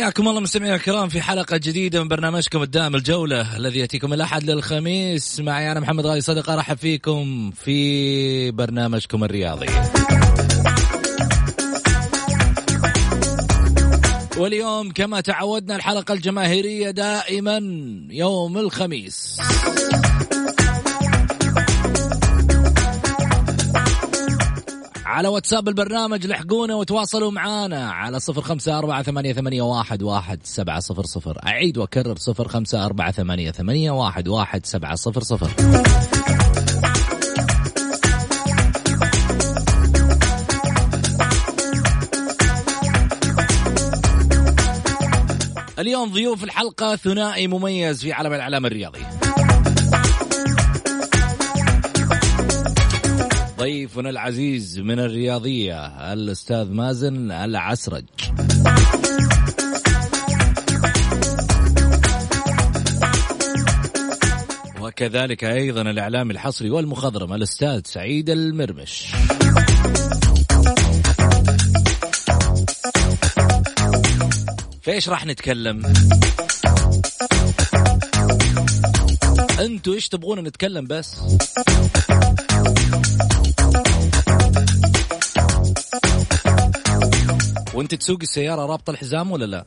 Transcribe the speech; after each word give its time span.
حياكم 0.00 0.28
الله 0.28 0.40
مستمعينا 0.40 0.76
الكرام 0.76 1.08
في 1.08 1.20
حلقة 1.20 1.56
جديدة 1.56 2.02
من 2.02 2.08
برنامجكم 2.08 2.62
الدائم 2.62 2.94
الجولة 2.94 3.56
الذي 3.56 3.78
يأتيكم 3.78 4.12
الأحد 4.12 4.50
للخميس. 4.50 5.40
معي 5.40 5.72
أنا 5.72 5.80
محمد 5.80 6.06
غالي 6.06 6.20
صدقة 6.20 6.54
أرحب 6.54 6.76
فيكم 6.76 7.50
في 7.50 8.50
برنامجكم 8.50 9.24
الرياضي. 9.24 9.66
واليوم 14.36 14.92
كما 14.92 15.20
تعودنا 15.20 15.76
الحلقة 15.76 16.14
الجماهيرية 16.14 16.90
دائما 16.90 17.58
يوم 18.10 18.58
الخميس. 18.58 19.40
على 25.10 25.28
واتساب 25.28 25.68
البرنامج 25.68 26.26
لحقونا 26.26 26.74
وتواصلوا 26.74 27.30
معنا 27.30 27.90
على 27.90 28.20
صفر 28.20 28.40
خمسة 28.40 28.78
أربعة 28.78 29.02
ثمانية, 29.02 29.32
ثمانية 29.32 29.62
واحد, 29.62 30.02
واحد 30.02 30.40
سبعة 30.44 30.80
صفر 30.80 31.04
صفر. 31.04 31.38
أعيد 31.46 31.78
وأكرر 31.78 32.16
صفر 32.16 32.48
خمسة 32.48 32.86
أربعة 32.86 33.12
ثمانية, 33.12 33.50
ثمانية 33.50 33.90
واحد, 33.90 34.28
واحد 34.28 34.66
سبعة 34.66 34.94
صفر 34.94 35.22
صفر. 35.22 35.50
اليوم 45.78 46.12
ضيوف 46.12 46.44
الحلقة 46.44 46.96
ثنائي 46.96 47.46
مميز 47.46 48.02
في 48.02 48.12
عالم 48.12 48.32
الإعلام 48.32 48.66
الرياضي. 48.66 49.19
ضيفنا 53.60 54.10
العزيز 54.10 54.78
من 54.78 55.00
الرياضية 55.00 55.86
الأستاذ 56.12 56.70
مازن 56.70 57.30
العسرج. 57.30 58.04
وكذلك 64.80 65.44
أيضا 65.44 65.82
الإعلام 65.82 66.30
الحصري 66.30 66.70
والمخضرم 66.70 67.32
الأستاذ 67.32 67.80
سعيد 67.84 68.30
المرمش. 68.30 69.06
فإيش 74.82 75.08
راح 75.08 75.26
نتكلم؟ 75.26 75.92
أنتوا 79.60 79.94
إيش 79.94 80.08
تبغون 80.08 80.38
نتكلم 80.40 80.86
بس؟ 80.86 81.16
وانت 87.80 87.94
تسوق 87.94 88.18
السيارة 88.22 88.66
رابطة 88.66 88.90
الحزام 88.90 89.30
ولا 89.32 89.44
لا؟ 89.44 89.64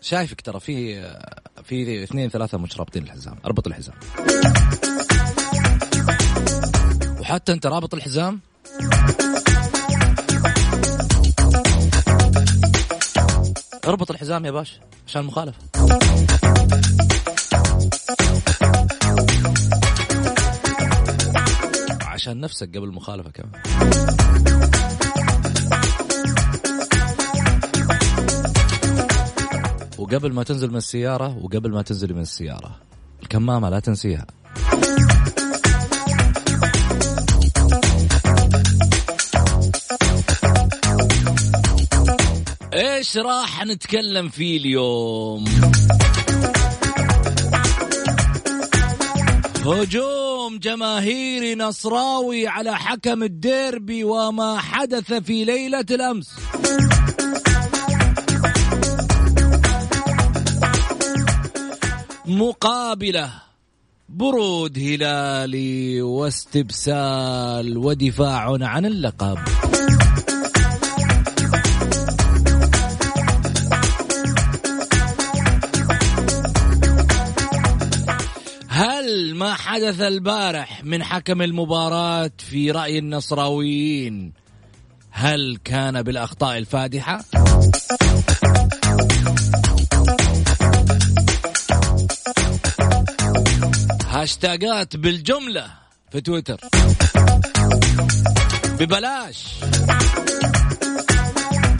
شايفك 0.00 0.40
ترى 0.40 0.60
في 0.60 1.02
في 1.64 2.02
اثنين 2.02 2.28
ثلاثة 2.30 2.58
مش 2.58 2.78
رابطين 2.78 3.02
الحزام 3.02 3.38
اربط 3.46 3.66
الحزام. 3.66 3.94
وحتى 7.20 7.52
انت 7.52 7.66
رابط 7.66 7.94
الحزام؟ 7.94 8.40
اربط 13.86 14.10
الحزام 14.10 14.44
يا 14.44 14.50
باشا 14.50 14.80
عشان 15.06 15.20
المخالفة 15.20 15.58
عشان 22.18 22.40
نفسك 22.40 22.76
قبل 22.76 22.84
المخالفة 22.84 23.30
كمان. 23.30 23.67
وقبل 29.98 30.32
ما 30.32 30.42
تنزل 30.42 30.70
من 30.70 30.76
السيارة 30.76 31.38
وقبل 31.42 31.70
ما 31.70 31.82
تنزل 31.82 32.14
من 32.14 32.20
السيارة 32.20 32.76
الكمامة 33.22 33.70
لا 33.70 33.80
تنسيها. 33.80 34.26
إيش 42.74 43.16
راح 43.16 43.64
نتكلم 43.64 44.28
فيه 44.28 44.56
اليوم؟ 44.56 45.44
هجوم! 49.66 50.27
جماهيري 50.56 51.54
نصراوي 51.54 52.48
على 52.48 52.76
حكم 52.76 53.22
الديربي 53.22 54.04
وما 54.04 54.58
حدث 54.58 55.12
في 55.12 55.44
ليلة 55.44 55.86
الأمس. 55.90 56.28
مقابلة 62.26 63.30
برود 64.08 64.78
هلالي 64.78 66.02
واستبسال 66.02 67.78
ودفاع 67.78 68.56
عن 68.60 68.86
اللقب. 68.86 69.38
هل 79.08 79.34
ما 79.34 79.54
حدث 79.54 80.00
البارح 80.00 80.84
من 80.84 81.04
حكم 81.04 81.42
المباراة 81.42 82.30
في 82.38 82.70
رأي 82.70 82.98
النصراويين. 82.98 84.32
هل 85.10 85.58
كان 85.64 86.02
بالأخطاء 86.02 86.58
الفادحة؟ 86.58 87.24
هاشتاجات 94.04 94.96
بالجملة 94.96 95.66
في 96.12 96.20
تويتر. 96.20 96.60
ببلاش. 98.80 99.44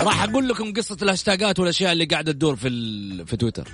راح 0.00 0.23
أقول 0.23 0.49
لكم 0.49 0.73
قصة 0.73 0.97
الهاشتاجات 1.03 1.58
والأشياء 1.58 1.93
اللي 1.93 2.05
قاعدة 2.05 2.32
تدور 2.32 2.56
في 2.56 2.69
في 3.26 3.37
تويتر. 3.37 3.69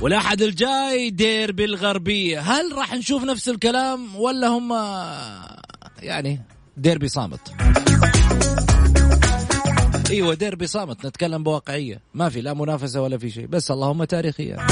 والأحد 0.00 0.42
الجاي 0.42 1.10
ديربي 1.10 1.64
الغربية. 1.64 2.40
هل 2.40 2.72
راح 2.72 2.94
نشوف 2.94 3.24
نفس 3.24 3.48
الكلام 3.48 4.16
ولا 4.16 4.46
هم 4.46 4.72
يعني 6.02 6.40
ديربي 6.76 7.08
صامت؟ 7.08 7.40
إيوه 10.10 10.34
ديربي 10.34 10.66
صامت. 10.66 11.06
نتكلم 11.06 11.42
بواقعية. 11.42 12.00
ما 12.14 12.28
في 12.28 12.40
لا 12.40 12.54
منافسة 12.54 13.02
ولا 13.02 13.18
في 13.18 13.30
شيء. 13.30 13.46
بس 13.46 13.70
اللهم 13.70 14.04
تاريخيا. 14.04 14.66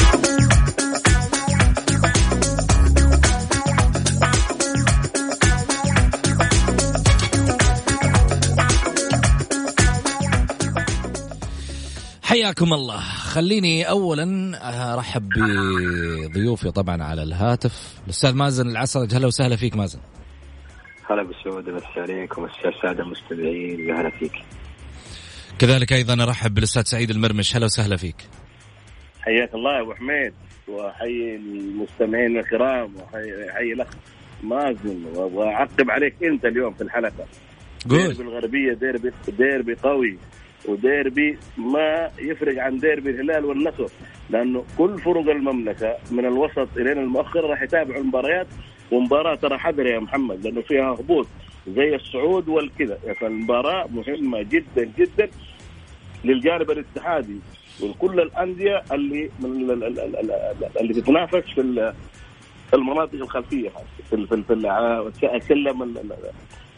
حياكم 12.37 12.73
الله. 12.73 13.01
خليني 13.01 13.89
اولا 13.89 14.25
أرحب 14.95 15.29
بضيوفي 15.29 16.71
طبعا 16.71 17.03
على 17.03 17.23
الهاتف. 17.23 18.01
الأستاذ 18.05 18.35
مازن 18.35 18.69
العسرج 18.69 19.15
هلا 19.15 19.27
وسهلا 19.27 19.57
فيك 19.57 19.77
مازن. 19.77 19.99
هلا 21.11 21.23
بالسعودة 21.23 21.73
بس 21.73 21.83
عليكم 21.97 22.45
السادة 22.45 23.03
المستمعين 23.03 23.91
هلا 23.91 24.11
فيك. 24.11 24.33
كذلك 25.59 25.93
أيضا 25.93 26.23
أرحب 26.23 26.55
بالأستاذ 26.55 26.83
سعيد 26.83 27.11
المرمش 27.11 27.57
هلا 27.57 27.65
وسهلا 27.65 27.97
فيك. 27.97 28.29
حياك 29.21 29.55
الله 29.55 29.77
يا 29.77 29.83
أبو 29.83 29.95
حميد 29.95 30.35
وحي 30.69 31.37
المستمعين 31.37 32.39
الكرام 32.39 32.97
وحي 32.97 33.73
الأخ 33.73 33.89
مازن 34.43 35.05
وأعقب 35.15 35.91
عليك 35.91 36.15
أنت 36.25 36.45
اليوم 36.45 36.75
في 36.75 36.83
الحلقة. 36.83 37.27
قول. 37.91 37.99
ديربي 37.99 38.23
الغربية 38.23 38.73
ديربي 38.73 39.13
ديربي 39.29 39.75
قوي. 39.75 40.19
وديربي 40.69 41.39
ما 41.57 42.11
يفرق 42.19 42.63
عن 42.63 42.79
ديربي 42.79 43.11
الهلال 43.11 43.45
والنصر 43.45 43.87
لأنه 44.31 44.65
كل 44.79 44.99
فرق 44.99 45.31
المملكة 45.31 45.97
من 46.11 46.25
الوسط 46.27 46.69
إلى 46.77 46.93
المؤخر 46.93 47.45
راح 47.45 47.63
يتابعوا 47.63 48.01
المباريات 48.01 48.47
ومباراة 48.93 49.35
ترى 49.35 49.59
حذر 49.59 49.87
يا 49.87 49.99
محمد 49.99 50.45
لأنه 50.47 50.61
فيها 50.61 50.85
هبوط 50.93 51.27
زي 51.69 51.95
الصعود 51.95 52.49
والكذا. 52.49 52.99
فالمباراه 53.21 53.87
مهمة 53.87 54.43
جدا 54.43 54.91
جدا 54.99 55.29
للجانب 56.25 56.71
الاتحادي 56.71 57.37
وكل 57.83 58.21
الأندية 58.21 58.83
اللي 58.93 59.31
اللي 60.81 60.95
تتنافس 60.95 61.51
في 61.51 62.75
المناطق 62.75 63.15
الخلفية 63.15 63.69
في 64.11 64.27
في 64.27 65.41
سلم 65.49 65.95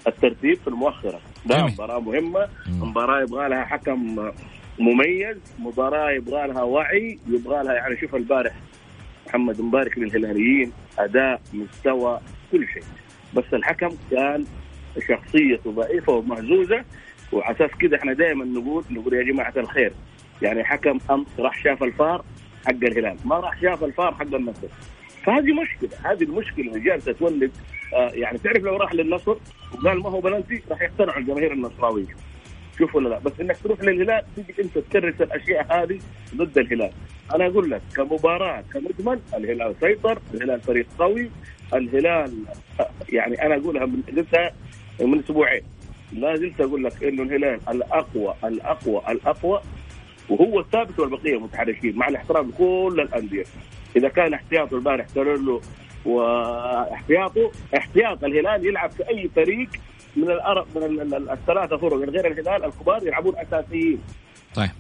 الترتيب 0.09 0.59
في 0.59 0.69
المؤخرة. 0.69 1.21
ده 1.47 1.67
مباراة 1.67 2.01
مهمة 2.01 2.49
مباراة 2.69 3.23
يبغى 3.23 3.49
لها 3.49 3.65
حكم 3.65 4.31
مميز 4.79 5.37
مباراة 5.59 6.11
يبغى 6.11 6.47
لها 6.47 6.63
وعي 6.63 7.19
يبغى 7.29 7.65
لها 7.65 7.75
يعني 7.75 7.97
شوف 8.01 8.15
البارح 8.15 8.53
محمد 9.27 9.61
مبارك 9.61 9.99
للهلاليين 9.99 10.73
أداء 10.99 11.41
مستوى 11.53 12.21
كل 12.53 12.67
شيء. 12.69 12.83
بس 13.35 13.45
الحكم 13.53 13.89
كان 14.11 14.45
شخصيته 15.09 15.71
ضعيفة 15.73 16.13
ومهزوزة 16.13 16.85
وعلى 17.33 17.57
أساس 17.57 17.71
كذا 17.71 17.97
إحنا 17.97 18.13
دائما 18.13 18.45
نقول 18.45 18.85
نقول 18.91 19.15
يا 19.15 19.23
جماعة 19.23 19.53
الخير 19.57 19.93
يعني 20.43 20.65
حكم 20.65 20.99
أمس 21.11 21.27
راح 21.39 21.63
شاف 21.65 21.83
الفار 21.83 22.25
حق 22.67 22.71
الهلال 22.85 23.17
ما 23.25 23.37
راح 23.37 23.61
شاف 23.63 23.85
الفار 23.85 24.15
حق 24.15 24.35
النصر. 24.35 24.69
فهذه 25.25 25.53
مشكلة 25.63 25.91
هذه 26.13 26.23
المشكلة 26.23 26.69
اللي 26.69 26.81
جالسة 26.81 27.13
تولد 27.13 27.51
يعني 27.93 28.39
تعرف 28.39 28.63
لو 28.63 28.77
راح 28.77 28.95
للنصر 28.95 29.37
وقال 29.75 30.03
ما 30.03 30.11
هو 30.11 30.21
بلنتي 30.21 30.63
راح 30.71 30.83
يقتنعوا 30.83 31.19
الجماهير 31.19 31.53
النصراوية. 31.53 32.17
شوف 32.79 32.95
ولا 32.95 33.09
لا. 33.09 33.19
بس 33.19 33.33
إنك 33.41 33.57
تروح 33.65 33.81
للهلال 33.81 34.23
تيجي 34.37 34.63
أنت 34.63 34.79
تكرس 34.79 35.21
الأشياء 35.21 35.67
هذه 35.71 35.99
ضد 36.35 36.59
الهلال. 36.59 36.91
أنا 37.35 37.47
أقول 37.47 37.71
لك 37.71 37.83
كمباراة 37.97 38.65
كمجمل 38.75 39.21
الهلال 39.35 39.75
سيطر 39.81 40.19
الهلال 40.35 40.61
فريق 40.61 40.87
قوي 40.99 41.31
الهلال 41.75 42.33
يعني 43.09 43.47
أنا 43.47 43.57
أقولها 43.57 43.87
من 43.87 44.03
قلتها 44.03 44.53
من 45.01 45.19
أسبوعين. 45.19 45.63
لا 46.13 46.37
زلت 46.37 46.61
أقول 46.61 46.85
لك 46.85 47.05
إنه 47.05 47.23
الهلال 47.23 47.61
الأقوى 47.69 48.35
الأقوى 48.45 49.03
الأقوى 49.09 49.61
وهو 50.29 50.61
الثابت 50.61 51.01
والبقية 51.01 51.41
متحركين 51.41 51.97
مع 51.97 52.09
الاحترام 52.09 52.49
لكل 52.49 53.01
الأندية. 53.01 53.45
إذا 53.97 54.09
كان 54.09 54.35
احتياطه 54.35 54.77
البارح 54.77 55.07
له 55.17 55.61
واحتياطه 56.09 57.51
احتياط 57.77 58.25
الهلال 58.25 58.67
يلعب 58.67 58.91
في 58.91 59.09
أي 59.09 59.31
فريق 59.37 59.69
من 60.17 60.31
الأرب 60.31 60.67
من 60.79 61.15
الثلاثة 61.31 61.77
فرق 61.77 61.95
غير 61.95 62.27
الهلال 62.27 62.65
الكبار 62.65 63.07
يلعبون 63.07 63.35
أساسيين. 63.37 64.03
طيب. 64.55 64.71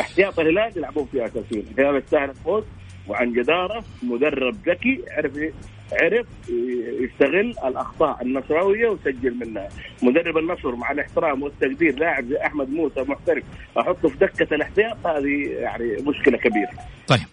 احتياط 0.00 0.38
الهلال 0.38 0.78
يلعبون 0.78 1.08
فيه 1.12 1.24
أساسيين. 1.24 1.66
الهلال 1.78 2.02
يستاهل 2.02 2.30
الفوز 2.30 2.64
وعن 3.08 3.32
جدارة 3.32 3.84
مدرب 4.02 4.56
ذكي 4.68 5.00
عرف 5.10 5.32
عرف 5.92 6.26
يستغل 7.00 7.54
الأخطاء 7.64 8.22
النصراوية 8.22 8.88
وسجل 8.88 9.34
منها. 9.34 9.68
مدرب 10.02 10.38
النصر 10.38 10.76
مع 10.76 10.90
الاحترام 10.90 11.42
والتقدير 11.42 11.98
لاعب 11.98 12.24
زي 12.24 12.36
أحمد 12.36 12.70
موسى 12.70 13.00
محترف 13.00 13.44
أحطه 13.78 14.08
في 14.08 14.16
دكة 14.16 14.54
الاحتياط 14.54 15.06
هذه 15.06 15.48
يعني 15.48 15.96
مشكلة 16.06 16.38
كبيرة. 16.38 16.70
طيب. 17.08 17.26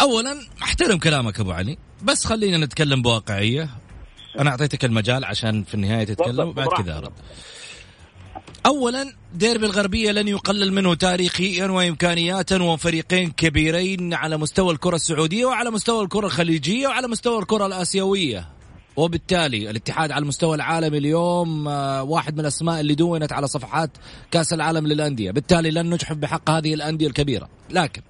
اولا 0.00 0.40
أحترم 0.62 0.98
كلامك 0.98 1.40
أبو 1.40 1.52
علي 1.52 1.78
بس 2.02 2.24
خلينا 2.24 2.56
نتكلم 2.66 3.02
بواقعية. 3.02 3.68
أنا 4.38 4.50
أعطيتك 4.50 4.84
المجال 4.84 5.24
عشان 5.24 5.64
في 5.64 5.74
النهاية 5.74 6.04
تتكلم 6.04 6.48
وبعد 6.48 6.68
كذا 6.68 6.98
ارد 6.98 7.12
اولا 8.66 9.12
ديربي 9.34 9.66
الغربية 9.66 10.12
لن 10.12 10.28
يقلل 10.28 10.72
منه 10.72 10.94
تاريخيا 10.94 11.66
وامكانياتا 11.66 12.62
وفريقين 12.62 13.30
كبيرين 13.30 14.14
على 14.14 14.36
مستوى 14.36 14.72
الكرة 14.72 14.96
السعودية 14.96 15.44
وعلى 15.44 15.70
مستوى 15.70 16.04
الكرة 16.04 16.26
الخليجية 16.26 16.88
وعلى 16.88 17.08
مستوى 17.08 17.38
الكرة 17.38 17.66
الآسيوية. 17.66 18.48
وبالتالي 18.96 19.70
الاتحاد 19.70 20.10
على 20.10 20.22
المستوى 20.22 20.54
العالمي 20.56 20.98
اليوم 20.98 21.68
آه، 21.68 22.02
واحد 22.02 22.34
من 22.34 22.40
الأسماء 22.40 22.80
اللي 22.80 22.94
دونت 22.94 23.32
على 23.32 23.48
صفحات 23.48 23.90
كأس 24.30 24.52
العالم 24.52 24.86
للأندية. 24.86 25.30
بالتالي 25.30 25.70
لن 25.70 25.90
نجحف 25.90 26.16
بحق 26.16 26.50
هذه 26.50 26.74
الأندية 26.74 27.06
الكبيرة. 27.06 27.48
لكن 27.70 28.02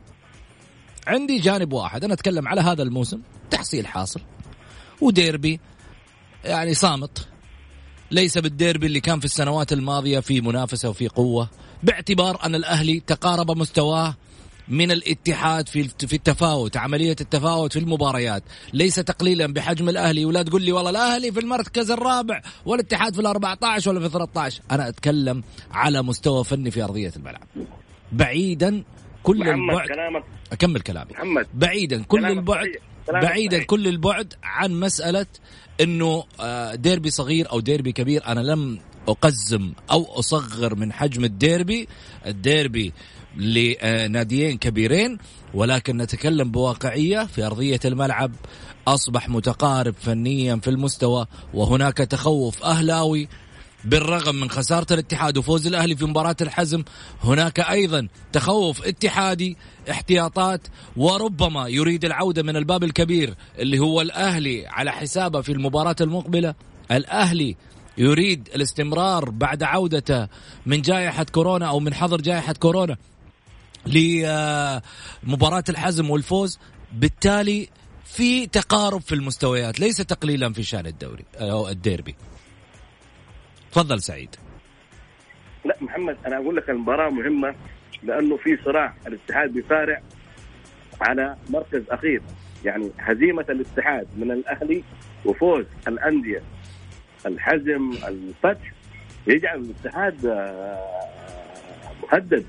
عندي 1.06 1.39
جانب 1.39 1.73
واحد. 1.73 2.05
أنا 2.05 2.15
أتكلم 2.15 2.49
على 2.49 2.61
هذا 2.61 2.83
الموسم. 2.83 3.21
تحصيل 3.51 3.87
حاصل. 3.87 4.21
وديربي. 5.01 5.61
يعني 6.45 6.75
صامت. 6.75 7.27
ليس 8.11 8.39
بالديربي 8.39 8.87
اللي 8.87 9.01
كان 9.01 9.19
في 9.19 9.25
السنوات 9.25 9.73
الماضية 9.73 10.21
في 10.21 10.41
منافسة 10.41 10.89
وفي 10.89 11.09
قوة. 11.09 11.51
باعتبار 11.83 12.47
أن 12.47 12.55
الأهلي 12.55 13.01
تقارب 13.01 13.51
مستواه 13.51 14.15
من 14.69 14.91
الاتحاد 14.91 15.69
في 15.69 15.89
في 15.89 16.17
التفاوت 16.17 16.77
عملية 16.77 17.17
التفاوت 17.21 17.73
في 17.73 17.79
المباريات. 17.79 18.43
ليس 18.73 18.95
تقليلا 18.95 19.47
بحجم 19.47 19.89
الأهلي. 19.89 20.25
ولا 20.25 20.43
تقول 20.43 20.62
لي 20.62 20.73
والله 20.73 20.91
الأهلي 20.91 21.33
في 21.33 21.41
المركز 21.41 21.91
الرابع 21.91 22.43
والاتحاد 22.67 23.15
في 23.15 23.21
ال 23.21 23.27
14 23.27 23.91
ولا 23.91 24.00
في 24.00 24.09
13 24.09 24.62
أنا 24.71 24.89
أتكلم 24.89 25.43
على 25.71 26.03
مستوى 26.03 26.45
فني 26.45 26.71
في 26.71 26.85
أرضية 26.85 27.12
الملعب. 27.17 27.47
بعيدا 28.12 28.85
كل 29.25 29.49
البعد. 29.49 29.88
كلامك. 29.88 30.25
أكمل 30.53 30.81
كلامي. 30.81 31.11
محمد 31.12 31.47
بعيدا 31.55 32.03
كل 32.03 32.25
البعد 32.26 32.69
بعيدا 33.09 33.62
كل 33.62 33.88
البعد 33.88 34.35
عن 34.43 34.81
مسألة 34.81 35.26
إنه 35.81 36.25
آه، 36.41 36.75
ديربي 36.75 37.11
صغير 37.11 37.50
أو 37.53 37.61
ديربي 37.61 37.93
كبير 37.93 38.26
أنا 38.26 38.41
لم 38.41 38.79
أقزم 39.09 39.73
أو 39.91 40.05
أصغر 40.19 40.75
من 40.75 40.93
حجم 40.93 41.25
الديربي 41.25 41.88
الديربي 42.26 42.93
لناديين 43.37 44.59
كبيرين 44.59 45.19
ولكن 45.54 45.97
نتكلم 45.97 46.50
بواقعية 46.50 47.26
في 47.26 47.47
أرضية 47.47 47.81
الملعب 47.85 48.33
أصبح 48.88 49.28
متقارب 49.28 49.95
فنيا 50.00 50.57
في 50.57 50.71
المستوى 50.71 51.26
وهناك 51.54 51.97
تخوف 51.99 52.64
أهلاوي. 52.64 53.28
بالرغم 53.85 54.35
من 54.35 54.50
خسارة 54.50 54.87
الاتحاد 54.93 55.38
وفوز 55.38 55.67
الأهلي 55.67 55.97
في 55.97 56.05
مباراة 56.05 56.37
الحزم 56.41 56.85
هناك 57.25 57.61
أيضا 57.61 58.09
تخوف 58.33 58.87
اتحادي 58.87 59.57
احتياطات 59.91 60.61
وربما 60.97 61.69
يريد 61.69 62.05
العودة 62.05 62.43
من 62.43 62.57
الباب 62.57 62.85
الكبير 62.85 63.35
اللي 63.59 63.79
هو 63.79 64.00
الأهلي 64.00 64.67
على 64.67 64.93
حسابه 64.93 65.41
في 65.41 65.53
المباراة 65.53 65.97
المقبلة. 66.00 66.55
الأهلي 66.91 67.57
يريد 67.99 68.49
الاستمرار 68.55 69.31
بعد 69.31 69.62
عودته 69.62 70.29
من 70.67 70.83
جائحة 70.83 71.25
كورونا 71.25 71.69
أو 71.69 71.81
من 71.81 71.95
حظر 71.95 72.21
جائحة 72.21 72.53
كورونا 72.53 72.97
لمباراة 73.87 75.64
الحزم 75.69 76.11
والفوز. 76.11 76.59
بالتالي 76.93 77.69
في 78.05 78.47
تقارب 78.47 79.00
في 79.00 79.14
المستويات 79.14 79.81
ليس 79.81 79.97
تقليلا 79.97 80.53
في 80.53 80.62
شأن 80.62 80.87
الدوري 80.87 81.25
أو 81.37 81.69
الديربي. 81.69 82.14
تفضل 83.75 84.02
سعيد. 84.02 84.37
لا 85.64 85.76
محمد 85.81 86.16
أنا 86.26 86.37
أقول 86.37 86.57
لك 86.57 86.71
المباراة 86.71 87.11
مهمة 87.11 87.54
لأنه 88.02 88.37
في 88.37 88.59
صراع 88.64 88.95
الاتحاد 89.07 89.52
بيصارع 89.52 90.02
على 91.00 91.37
مركز 91.50 91.83
أخير. 91.90 92.23
يعني 92.64 92.90
هزيمة 92.99 93.45
الاتحاد 93.49 94.07
من 94.16 94.31
الأهلي 94.31 94.85
وفوز 95.25 95.64
الأندية. 95.88 96.43
الحزم 97.26 97.90
الفتح 98.09 98.73
يجعل 99.26 99.61
الاتحاد 99.61 100.26
آه، 100.26 101.13
مهدد 102.03 102.45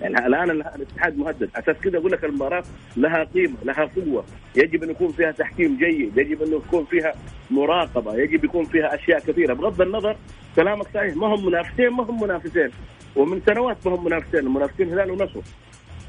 يعني 0.00 0.26
الآن 0.26 0.50
الاتحاد 0.50 1.18
مهدد. 1.18 1.50
أساس 1.56 1.76
كذا 1.76 1.98
أقول 1.98 2.12
لك 2.12 2.24
المباراة 2.24 2.64
لها 2.96 3.24
قيمة 3.24 3.54
لها 3.64 3.90
قوة. 3.96 4.24
يجب 4.56 4.82
أن 4.82 4.90
يكون 4.90 5.12
فيها 5.12 5.30
تحكيم 5.30 5.76
جيد 5.76 6.18
يجب 6.18 6.42
أن 6.42 6.52
يكون 6.52 6.84
فيها 6.84 7.14
مراقبة 7.50 8.14
يجب 8.14 8.44
يكون 8.44 8.64
فيها 8.64 8.94
أشياء 8.94 9.18
كثيرة. 9.20 9.54
بغض 9.54 9.80
النظر 9.80 10.16
كلامك 10.56 10.86
صحيح 10.94 11.16
ما 11.16 11.26
هم 11.26 11.46
منافسين 11.46 11.88
ما 11.88 12.04
هم 12.04 12.22
منافسين. 12.22 12.70
ومن 13.16 13.40
سنوات 13.46 13.86
ما 13.86 13.94
هم 13.94 14.04
منافسين 14.04 14.40
المنافسين 14.40 14.92
هلال 14.92 15.10
ونصر. 15.10 15.40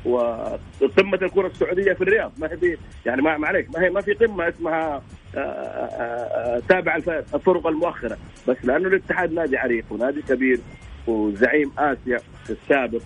وقمة 0.05 1.19
الكرة 1.21 1.47
السعودية 1.47 1.93
في 1.93 2.01
الرياض. 2.01 2.31
ما 2.37 2.47
هي 2.47 2.77
يعني 3.05 3.21
ما 3.21 3.37
معليش 3.37 3.65
ما 3.69 3.83
هي 3.83 3.89
ما 3.89 4.01
في 4.01 4.13
قمة 4.13 4.49
اسمها 4.49 5.01
آه، 5.35 5.39
آه، 5.39 5.39
آه، 5.39 6.61
تابع 6.69 6.95
الفرق 6.95 7.67
المؤخرة. 7.67 8.17
بس 8.47 8.57
لأنه 8.63 8.87
الاتحاد 8.87 9.33
نادي 9.33 9.57
عريق 9.57 9.85
ونادي 9.89 10.21
كبير. 10.21 10.59
وزعيم 11.07 11.71
آسيا 11.77 12.19
السابق 12.49 13.01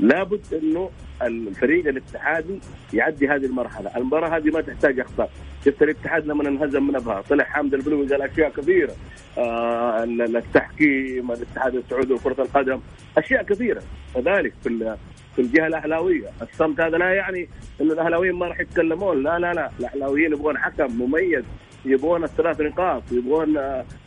لابد 0.00 0.40
إنه 0.62 0.90
الفريق 1.22 1.88
الاتحادي 1.88 2.60
يعدي 2.92 3.28
هذه 3.28 3.44
المرحلة، 3.44 3.96
المباراة 3.96 4.36
هذه 4.36 4.50
ما 4.50 4.60
تحتاج 4.60 5.00
أخطاء، 5.00 5.30
شفت 5.64 5.82
الاتحاد 5.82 6.26
لما 6.26 6.48
انهزم 6.48 6.86
من 6.86 6.96
أبها. 6.96 7.20
طلع 7.20 7.44
حامد 7.44 7.74
البلوي 7.74 8.06
قال 8.06 8.22
أشياء 8.22 8.50
كثيرة. 8.50 8.92
آه 9.38 10.04
التحكيم 10.04 11.32
الاتحاد 11.32 11.74
السعودي 11.74 12.14
لكره 12.14 12.42
القدم. 12.42 12.80
أشياء 13.18 13.42
كثيرة. 13.42 13.82
كذلك 14.14 14.52
في 14.62 14.96
في 15.36 15.42
الجهة 15.42 15.66
الأهلاوية، 15.66 16.28
الصمت 16.42 16.80
هذا 16.80 16.98
لا 16.98 17.14
يعني 17.14 17.48
إنه 17.80 17.92
الأهلاويين 17.92 18.34
ما 18.34 18.46
راح 18.46 18.60
يتكلمون، 18.60 19.22
لا 19.22 19.38
لا 19.38 19.52
لا، 19.52 19.70
الأهلاويين 19.80 20.32
يبغون 20.32 20.58
حكم 20.58 21.02
مميز. 21.02 21.44
يبغون 21.84 22.24
الثلاث 22.24 22.60
نقاط 22.60 23.02
يبغون 23.12 23.56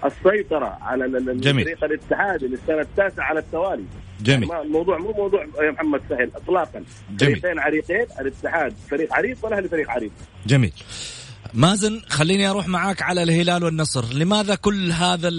السيطرة 0.05 0.77
على 0.81 1.09
فريق 1.43 1.83
الاتحاد 1.83 2.43
للسنة 2.43 2.81
التاسعة 2.81 3.25
على 3.25 3.39
التوالي. 3.39 3.85
جميل. 4.21 4.49
يعني 4.49 4.61
الموضوع 4.61 4.97
مو 4.97 5.11
موضوع 5.11 5.45
يا 5.61 5.71
محمد 5.71 6.01
سهل 6.09 6.31
اطلاقا. 6.35 6.83
جميل. 7.11 7.39
فريقين 7.39 7.59
عريقين 7.59 8.05
الاتحاد 8.19 8.73
فريق 8.89 9.13
عريق 9.13 9.37
والاهلي 9.43 9.67
فريق 9.69 9.89
عريق؟ 9.89 10.11
جميل. 10.45 10.73
مازن 11.53 12.01
خليني 12.09 12.49
أروح 12.49 12.67
معاك 12.67 13.01
على 13.01 13.23
الهلال 13.23 13.63
والنصر. 13.63 14.13
لماذا 14.13 14.55
كل 14.55 14.91
هذا 14.91 15.29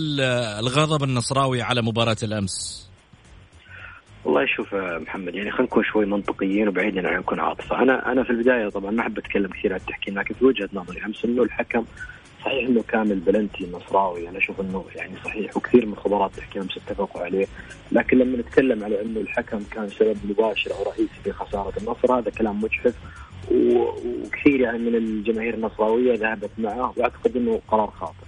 الغضب 0.59 1.05
النصراوي 1.05 1.63
على 1.63 1.83
مباراة 1.83 2.17
الأمس؟ 2.23 2.85
والله 4.25 4.47
شوف 4.47 4.75
محمد 4.75 5.35
يعني 5.35 5.51
خلينا 5.51 5.65
نكون 5.65 5.85
شوي 5.85 6.07
منطقيين 6.07 6.69
وبعيدا 6.69 7.09
عن 7.09 7.19
نكون 7.19 7.41
عاطفة، 7.41 7.83
أنا 7.83 8.13
أنا 8.13 8.25
في 8.25 8.31
البداية 8.31 8.69
طبعا 8.69 8.91
ما 8.91 9.01
أحب 9.01 9.19
أتكلم 9.19 9.47
كثير 9.47 9.73
عن 9.73 9.81
التحكيم 9.81 10.19
لكن 10.19 10.35
في 10.35 10.45
وجهة 10.45 10.69
نظري 10.73 11.05
أمس 11.05 11.25
إنه 11.25 11.43
الحكم 11.43 11.85
صحيح 12.45 12.69
إنه 12.69 12.83
كامل 12.89 13.21
بلنتي 13.21 13.65
النصراوي 13.65 14.29
أنا 14.29 14.39
أشوف 14.39 14.61
إنه 14.61 14.85
يعني 14.95 15.13
صحيح 15.25 15.57
وكثير 15.57 15.87
من 15.87 15.97
خبراء 15.97 16.27
التحكيم 16.27 16.63
اتفقوا 16.63 17.23
عليه، 17.23 17.47
لكن 17.93 18.19
لما 18.19 18.39
نتكلم 18.39 18.85
على 18.85 19.03
إنه 19.03 19.21
الحكم 19.21 19.63
كان 19.71 19.91
سبب 19.91 20.17
مباشر 20.25 20.71
أو 20.75 20.83
رئيسي 20.83 21.15
في 21.25 21.33
خسارة 21.33 21.73
النصر 21.81 22.19
هذا 22.19 22.31
كلام 22.31 22.61
مجحف. 22.61 22.95
وكثير 23.53 24.61
يعني 24.61 24.79
من 24.79 24.95
الجماهير 24.95 25.55
النصراوية 25.55 26.15
ذهبت 26.15 26.51
معه. 26.59 26.93
وأعتقد 26.97 27.37
إنه 27.37 27.61
قرار 27.69 27.91
خاطئ. 27.91 28.24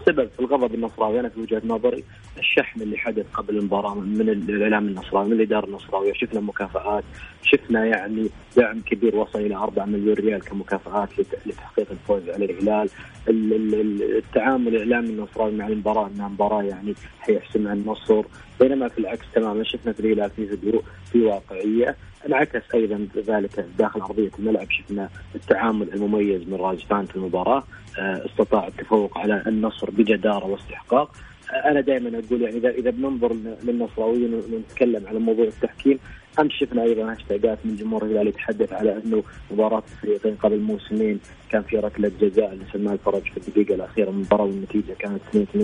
السبب 0.00 0.28
في 0.28 0.40
الغضب 0.40 0.74
النصراوي. 0.74 1.20
أنا 1.20 1.28
في 1.28 1.40
وجهة 1.40 1.62
نظري 1.64 2.04
الشحن 2.38 2.82
اللي 2.82 2.98
حدث 2.98 3.26
قبل 3.34 3.58
المباراة 3.58 3.94
من 3.94 4.28
الإعلام 4.28 4.88
النصراوي 4.88 5.26
من 5.26 5.32
الإدارة 5.32 5.66
النصراوية. 5.66 6.12
شفنا 6.12 6.40
مكافآت 6.40 7.04
شفنا 7.42 7.86
يعني 7.86 8.28
دعم 8.56 8.80
كبير 8.80 9.16
وصل 9.16 9.38
إلى 9.38 9.54
4 9.54 9.84
مليون 9.84 10.14
ريال 10.14 10.40
كمكافآت 10.44 11.08
لتحقيق 11.46 11.86
الفوز 11.90 12.28
على 12.28 12.44
الهلال. 12.44 12.88
التعامل 13.28 14.76
الإعلامي 14.76 15.08
النصراوي 15.08 15.52
مع 15.52 15.66
المباراة 15.66 16.06
انها 16.06 16.28
مباراه 16.28 16.62
يعني 16.62 16.94
حيحسمها 17.20 17.72
النصر 17.72 18.22
بينما 18.60 18.88
في 18.88 18.98
العكس 18.98 19.26
تماما 19.34 19.64
شفنا 19.64 19.92
في 19.92 20.00
الهلال 20.00 20.30
في 20.30 20.54
هدوء 20.54 20.82
في 21.12 21.20
واقعية. 21.20 21.96
انعكس 22.26 22.62
أيضا 22.74 23.08
ذلك 23.16 23.66
داخل 23.78 24.00
ارضيه 24.00 24.30
الملعب. 24.38 24.70
شفنا 24.70 25.08
التعامل 25.34 25.92
المميز 25.94 26.48
من 26.48 26.54
راجستان 26.54 27.06
في 27.06 27.16
المباراة. 27.16 27.64
آه، 27.98 28.26
استطاع 28.26 28.66
التفوق 28.66 29.18
على 29.18 29.42
النصر 29.46 29.90
بجدارة 29.90 30.46
واستحقاق. 30.46 31.10
آه، 31.52 31.70
أنا 31.70 31.80
دائما 31.80 32.08
أقول 32.18 32.42
يعني 32.42 32.56
اذا 32.56 32.70
إذا 32.70 32.90
بننظر 32.90 33.32
للنصراويين 33.64 34.34
ونتكلم 34.34 35.06
على 35.06 35.18
موضوع 35.18 35.44
التحكيم 35.44 35.98
امس 36.40 36.52
شفنا 36.52 36.82
أيضا 36.82 37.12
هاشتاجات 37.12 37.58
من 37.64 37.76
جمهور 37.76 38.04
الهلال 38.04 38.28
يتحدث 38.28 38.72
على 38.72 39.02
أنه 39.04 39.22
مباراة 39.50 39.82
الفريقين 39.92 40.34
قبل 40.34 40.60
موسمين 40.60 41.20
كان 41.50 41.62
في 41.62 41.78
ركلة 41.78 42.12
جزاء 42.20 42.54
لسلمان 42.54 42.94
الفرج 42.94 43.22
في 43.22 43.36
الدقيقة 43.36 43.74
الأخيرة 43.74 44.10
من 44.10 44.16
المباراة 44.16 44.44
والنتيجة 44.44 44.92
كانت 44.98 45.20
2-2 45.34 45.58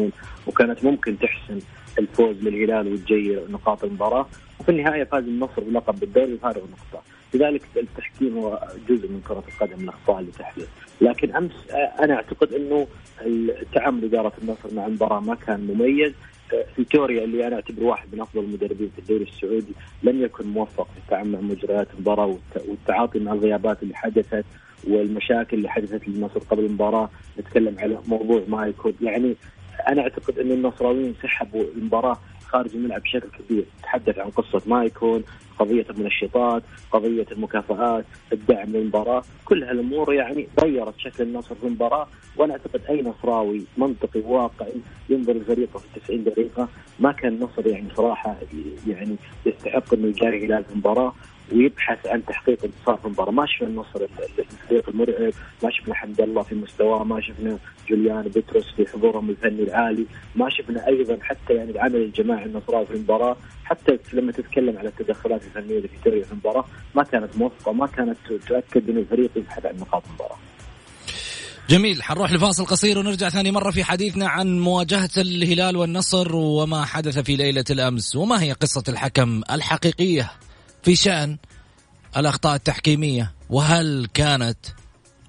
وكانت 0.46 0.84
ممكن 0.84 1.18
تحسن 1.18 1.58
الفوز 1.98 2.36
للهلال 2.42 2.92
وتجير 2.92 3.44
نقاط 3.50 3.84
المباراة 3.84 4.26
وفي 4.60 4.68
النهاية 4.68 5.04
فاز 5.04 5.24
النصر 5.24 5.62
بلقب 5.62 6.00
بالدوري 6.00 6.34
بفارق 6.34 6.62
نقطه 6.62 7.02
لذلك 7.34 7.62
التحكيم 7.76 8.38
هو 8.38 8.68
جزء 8.88 9.08
من 9.08 9.20
كرة 9.28 9.44
القدم 9.48 9.84
الأخطاء 9.84 10.20
اللي 10.20 10.32
تحدث. 10.32 10.68
لكن 11.00 11.36
أمس 11.36 11.52
أنا 12.00 12.14
أعتقد 12.14 12.52
إنه 12.52 12.86
تعامل 13.74 14.04
إدارة 14.04 14.32
النصر 14.42 14.74
مع 14.74 14.86
المباراة 14.86 15.20
ما 15.20 15.34
كان 15.34 15.60
مميز. 15.60 16.12
فيتوريا 16.76 17.24
اللي 17.24 17.46
أنا 17.46 17.56
أعتبره 17.56 17.84
واحد 17.84 18.08
من 18.12 18.20
أفضل 18.20 18.44
المدربين 18.44 18.90
في 18.94 18.98
الدوري 18.98 19.22
السعودي 19.24 19.72
لم 20.02 20.22
يكن 20.22 20.46
موفق 20.46 20.88
في 20.92 20.98
التعامل 20.98 21.32
مع 21.32 21.40
مجريات 21.40 21.88
المباراة 21.94 22.38
والتعاطي 22.68 23.18
مع 23.18 23.32
الغيابات 23.32 23.82
اللي 23.82 23.94
حدثت 23.94 24.44
والمشاكل 24.88 25.56
اللي 25.56 25.68
حدثت 25.68 26.08
للنصر 26.08 26.40
قبل 26.40 26.64
المباراة. 26.64 27.10
نتكلم 27.38 27.78
على 27.78 27.98
موضوع 28.06 28.42
ما 28.48 28.66
يكون 28.66 28.94
يعني 29.00 29.36
أنا 29.88 30.02
أعتقد 30.02 30.38
أن 30.38 30.50
النصراويين 30.50 31.14
سحبوا 31.22 31.64
المباراة 31.76 32.18
خارج 32.46 32.74
الملعب 32.74 33.02
بشكل 33.02 33.28
كبير. 33.38 33.64
تحدث 33.82 34.18
عن 34.18 34.30
قصة 34.30 34.62
ما 34.66 34.84
يكون 34.84 35.24
قضيه 35.58 35.86
المنشطات 35.90 36.62
قضية 36.92 37.26
المكافآت 37.32 38.04
الدعم 38.32 38.68
للمباراة. 38.68 39.22
كل 39.44 39.64
هالأمور 39.64 40.14
يعني 40.14 40.48
غيرت 40.62 40.98
شكل 40.98 41.22
النصر 41.22 41.54
في 41.54 41.66
المباراة 41.66 42.06
وأنا 42.36 42.52
أعتقد 42.52 42.80
أي 42.90 43.02
نصراوي 43.02 43.62
منطقي 43.76 44.20
واقعي 44.20 44.72
ينظر 45.08 45.32
لفريقه 45.32 45.78
في 45.78 46.00
90 46.00 46.24
دقيقة 46.24 46.68
ما 47.00 47.12
كان 47.12 47.32
النصر 47.32 47.66
يعني 47.66 47.88
صراحة 47.96 48.36
يعني 48.86 49.16
يستحق 49.46 49.94
إنه 49.94 50.06
يجاري 50.06 50.46
هلال 50.46 50.64
المباراة. 50.72 51.14
ويبحث 51.52 52.06
عن 52.06 52.24
تحقيق 52.24 52.64
انتصار 52.64 52.96
في 52.96 53.04
المباراة، 53.04 53.30
ما 53.30 53.46
شفنا 53.46 53.68
النصر 53.68 54.06
الفريق 54.40 54.88
المرعب، 54.88 55.32
ما 55.62 55.70
شفنا 55.70 55.94
حمد 55.94 56.20
الله 56.20 56.42
في 56.42 56.54
مستواه، 56.54 57.04
ما 57.04 57.20
شفنا 57.20 57.58
جوليان 57.88 58.22
بيتروس 58.22 58.74
في 58.76 58.86
حضورهم 58.86 59.30
الفني 59.30 59.62
العالي، 59.62 60.06
ما 60.34 60.50
شفنا 60.50 60.86
أيضا 60.86 61.18
حتى 61.22 61.54
يعني 61.54 61.70
العمل 61.70 61.96
الجماعي 61.96 62.44
النصراوي 62.44 62.86
في 62.86 62.94
المباراة، 62.94 63.36
حتى 63.64 63.98
لما 64.12 64.32
تتكلم 64.32 64.78
على 64.78 64.88
التدخلات 64.88 65.42
الفنية 65.44 65.78
لفيتوريا 65.78 66.24
في 66.24 66.32
المباراة 66.32 66.64
ما 66.94 67.02
كانت 67.02 67.36
موفقة، 67.36 67.72
ما 67.72 67.86
كانت 67.86 68.18
تؤكد 68.48 68.90
انه 68.90 69.00
الفريق 69.00 69.30
يبحث 69.36 69.66
عن 69.66 69.76
نقاط 69.76 70.02
المباراة. 70.06 70.36
جميل 71.70 72.02
حنروح 72.02 72.32
لفاصل 72.32 72.64
قصير 72.64 72.98
ونرجع 72.98 73.28
ثاني 73.28 73.50
مرة 73.50 73.70
في 73.70 73.84
حديثنا 73.84 74.28
عن 74.28 74.60
مواجهة 74.60 75.10
الهلال 75.16 75.76
والنصر 75.76 76.36
وما 76.36 76.84
حدث 76.84 77.18
في 77.18 77.36
ليلة 77.36 77.64
الأمس 77.70 78.16
وما 78.16 78.42
هي 78.42 78.52
قصة 78.52 78.82
الحكم 78.88 79.42
الحقيقية؟ 79.50 80.30
في 80.82 80.96
شأن 80.96 81.38
الأخطاء 82.16 82.54
التحكيمية 82.54 83.34
وهل 83.50 84.08
كانت 84.14 84.58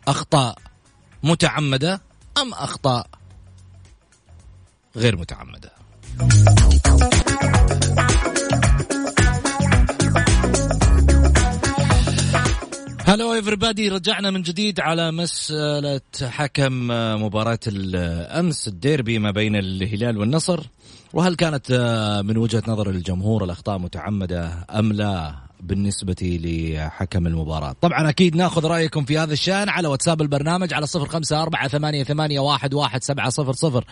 أخطاء 0.08 0.58
متعمدة 1.24 2.02
أم 2.38 2.54
أخطاء 2.54 3.08
غير 4.96 5.18
متعمدة؟ 5.18 5.72
هلو 13.10 13.34
ايفريبادي 13.34 13.90
رجعنا 13.90 14.32
من 14.32 14.42
جديد 14.42 14.80
على 14.80 15.12
مسألة 15.12 16.02
حكم 16.24 16.88
مباراة 17.24 17.60
الأمس 17.68 18.68
الديربي 18.68 19.20
ما 19.20 19.32
بين 19.32 19.56
الهلال 19.56 20.18
والنصر. 20.18 20.64
وهل 21.14 21.36
كانت 21.36 21.72
من 22.26 22.38
وجهة 22.38 22.64
نظر 22.68 22.90
الجمهور 22.90 23.44
الأخطاء 23.44 23.78
متعمدة 23.78 24.66
أم 24.72 24.94
لا 24.94 25.36
بالنسبة 25.60 26.40
لحكم 26.44 27.28
المباراة؟ 27.28 27.76
طبعا 27.82 28.10
أكيد 28.10 28.36
ناخذ 28.36 28.66
رأيكم 28.66 29.06
في 29.06 29.18
هذا 29.18 29.34
الشأن 29.34 29.70
على 29.70 29.88
واتساب 29.88 30.22
البرنامج 30.22 30.74
على 30.74 30.88
صفر 30.88 31.08
خمسة 31.08 31.42
أربعة 31.42 31.68
ثمانية, 31.68 32.04
ثمانية 32.04 32.40
واحد, 32.40 32.74
واحد 32.74 33.04
سبعة 33.04 33.30
صفر 33.30 33.54
صفر. 33.54 33.86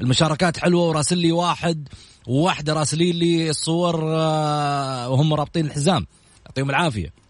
المشاركات 0.00 0.56
حلوة 0.56 0.88
وراسل 0.88 1.18
لي 1.18 1.32
واحد 1.32 1.88
وواحدة 2.26 2.72
راسلين 2.72 3.16
لي 3.16 3.50
الصور 3.50 4.02
آه، 4.04 5.08
وهم 5.08 5.34
رابطين 5.34 5.66
الحزام. 5.66 6.06
يعطيهم 6.46 6.70
العافية. 6.70 7.23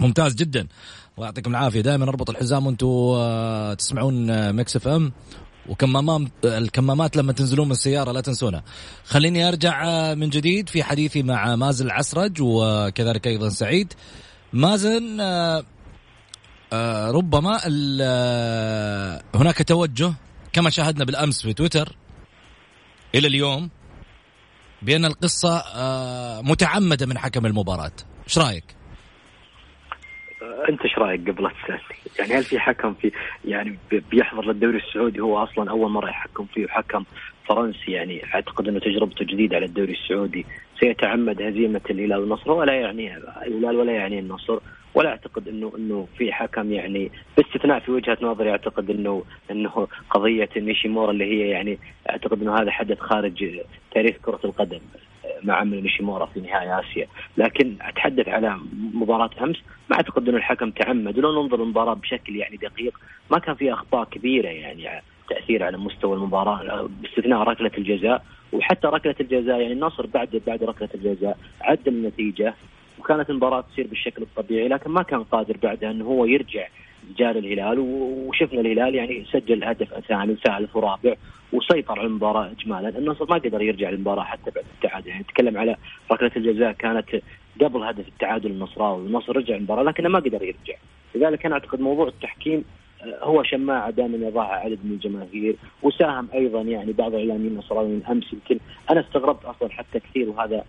ممتاز 0.00 0.34
جدا. 0.34 0.68
الله 1.16 1.26
يعطيكم 1.26 1.50
العافية. 1.50 1.80
دائما 1.80 2.04
أربط 2.04 2.30
الحزام 2.30 2.66
وأنتم 2.66 2.86
آه، 2.86 3.74
تسمعون 3.74 4.52
مكس 4.52 4.76
إف 4.76 4.88
إم. 4.88 5.12
وكمامات 5.68 6.30
الكمامات 6.44 7.16
لما 7.16 7.32
تنزلون 7.32 7.66
من 7.66 7.72
السيارة 7.72 8.12
لا 8.12 8.20
تنسونها 8.20 8.64
خليني 9.04 9.48
أرجع 9.48 9.84
آه، 9.86 10.14
من 10.14 10.30
جديد 10.30 10.68
في 10.68 10.82
حديثي 10.82 11.22
مع 11.22 11.56
مازن 11.56 11.86
العسرج 11.86 12.38
وكذلك 12.40 13.26
أيضا 13.26 13.48
سعيد. 13.48 13.92
مازن 14.52 15.20
آه، 15.20 17.10
ربما 17.10 17.60
هناك 19.34 19.62
توجه 19.62 20.14
كما 20.52 20.70
شاهدنا 20.70 21.04
بالأمس 21.04 21.42
في 21.42 21.52
تويتر 21.52 21.96
إلى 23.14 23.28
اليوم 23.28 23.70
بأن 24.82 25.04
القصة 25.04 25.64
متعمدة 26.42 27.06
من 27.06 27.18
حكم 27.18 27.46
المباراة. 27.46 27.92
إيش 28.28 28.38
رأيك؟ 28.38 28.81
انت 30.68 30.82
إيش 30.82 30.98
رايك 30.98 31.30
قبل 31.30 31.50
تسألني؟ 31.50 31.80
يعني 32.18 32.34
هل 32.34 32.44
في 32.44 32.58
حكم 32.58 32.94
في 32.94 33.12
يعني 33.44 33.78
بيحضر 34.10 34.44
للدوري 34.44 34.78
السعودي؟ 34.78 35.20
هو 35.20 35.42
أصلا 35.42 35.70
أول 35.70 35.90
مرة 35.90 36.08
يحكم 36.08 36.44
فيه 36.44 36.66
حكم 36.66 37.04
فرنسي 37.48 37.92
يعني 37.92 38.34
أعتقد 38.34 38.68
إنه 38.68 38.80
تجربته 38.80 39.24
جديدة 39.24 39.56
على 39.56 39.66
الدوري 39.66 39.92
السعودي. 39.92 40.46
سيتعمد 40.80 41.42
هزيمة 41.42 41.80
الهلال 41.90 42.18
والنصر 42.18 42.50
ولا 42.50 42.72
يعني 42.72 43.16
الهلال 43.46 43.76
ولا 43.76 43.92
يعني 43.92 44.18
النصر 44.18 44.58
ولا 44.94 45.08
أعتقد 45.08 45.48
انه 45.48 45.72
إنه 45.78 46.08
في 46.18 46.32
حكم 46.32 46.72
يعني 46.72 47.10
باستثناء 47.36 47.80
في 47.80 47.90
وجهة 47.90 48.18
نظري 48.22 48.50
أعتقد 48.50 48.90
انه 48.90 49.24
إنه 49.50 49.88
قضية 50.10 50.48
نيشيمورا 50.56 51.10
اللي 51.10 51.24
هي 51.24 51.48
يعني 51.48 51.78
أعتقد 52.10 52.42
إنه 52.42 52.58
هذا 52.58 52.70
حدث 52.70 52.98
خارج 52.98 53.60
تاريخ 53.94 54.16
كرة 54.22 54.40
القدم. 54.44 54.80
مع 55.44 55.62
نيشيمورا 55.62 56.26
في 56.26 56.40
نهائي 56.40 56.80
آسيا، 56.80 57.06
لكن 57.36 57.76
أتحدث 57.80 58.28
على 58.28 58.58
مباراة 58.94 59.30
أمس 59.42 59.56
ما 59.90 59.96
أعتقد 59.96 60.28
انه 60.28 60.38
الحكم 60.38 60.70
تعمد. 60.70 61.18
ولو 61.18 61.42
ننظر 61.42 61.62
المباراة 61.62 61.94
بشكل 61.94 62.36
يعني 62.36 62.56
دقيق 62.56 63.00
ما 63.30 63.38
كان 63.38 63.54
في 63.54 63.72
أخطاء 63.72 64.04
كبيرة 64.04 64.48
يعني 64.48 65.02
تأثير 65.28 65.64
على 65.64 65.78
مستوى 65.78 66.16
المباراة 66.16 66.88
باستثناء 67.02 67.38
ركلة 67.38 67.70
الجزاء. 67.78 68.24
وحتى 68.52 68.86
ركلة 68.86 69.14
الجزاء 69.20 69.60
يعني 69.60 69.72
النصر 69.72 70.06
بعد 70.06 70.42
بعد 70.46 70.64
ركلة 70.64 70.88
الجزاء 70.94 71.38
عدل 71.60 71.92
النتيجه 71.92 72.54
وكانت 72.98 73.30
المباراة 73.30 73.60
تصير 73.72 73.86
بالشكل 73.86 74.22
الطبيعي 74.22 74.68
لكن 74.68 74.90
ما 74.90 75.02
كان 75.02 75.24
قادر 75.24 75.56
بعدها 75.62 75.90
أنه 75.90 76.04
هو 76.04 76.24
يرجع 76.24 76.66
جار 77.18 77.36
الهلال 77.36 77.78
وشفنا 77.78 78.60
الهلال 78.60 78.94
يعني 78.94 79.24
سجل 79.32 79.64
هدف 79.64 79.88
ثاني 80.08 80.32
وثالث 80.32 80.76
ورابع 80.76 81.14
وسيطر 81.52 81.98
على 81.98 82.06
المباراة 82.06 82.50
اجمالا، 82.50 82.98
النصر 82.98 83.26
ما 83.30 83.36
قدر 83.36 83.62
يرجع 83.62 83.90
للمباراة 83.90 84.24
حتى 84.24 84.50
بعد 84.50 84.64
التعادل، 84.74 85.08
يعني 85.08 85.20
نتكلم 85.20 85.58
على 85.58 85.76
ركله 86.12 86.30
الجزاء 86.36 86.72
كانت 86.72 87.08
قبل 87.60 87.82
هدف 87.82 88.08
التعادل 88.08 88.50
النصراوي، 88.50 89.06
النصر 89.06 89.36
رجع 89.36 89.56
المباراة 89.56 89.82
لكنه 89.82 90.08
ما 90.08 90.18
قدر 90.18 90.42
يرجع، 90.42 90.74
لذلك 91.14 91.46
أنا 91.46 91.54
أعتقد 91.54 91.80
موضوع 91.80 92.08
التحكيم 92.08 92.64
آه، 93.02 93.24
هو 93.24 93.42
شماعة 93.42 93.90
دائما 93.90 94.26
يضعها 94.28 94.54
عدد 94.54 94.78
من 94.84 94.92
الجماهير 94.92 95.56
وساهم 95.82 96.28
أيضا 96.34 96.60
يعني 96.62 96.92
بعض 96.92 97.14
الاعلاميين 97.14 97.52
النصراويين 97.52 98.02
أمس. 98.10 98.32
يمكن 98.32 98.58
أنا 98.90 99.00
استغربت 99.00 99.44
أصلا 99.44 99.70
حتى 99.70 100.00
كثير 100.00 100.28
وهذا 100.28 100.64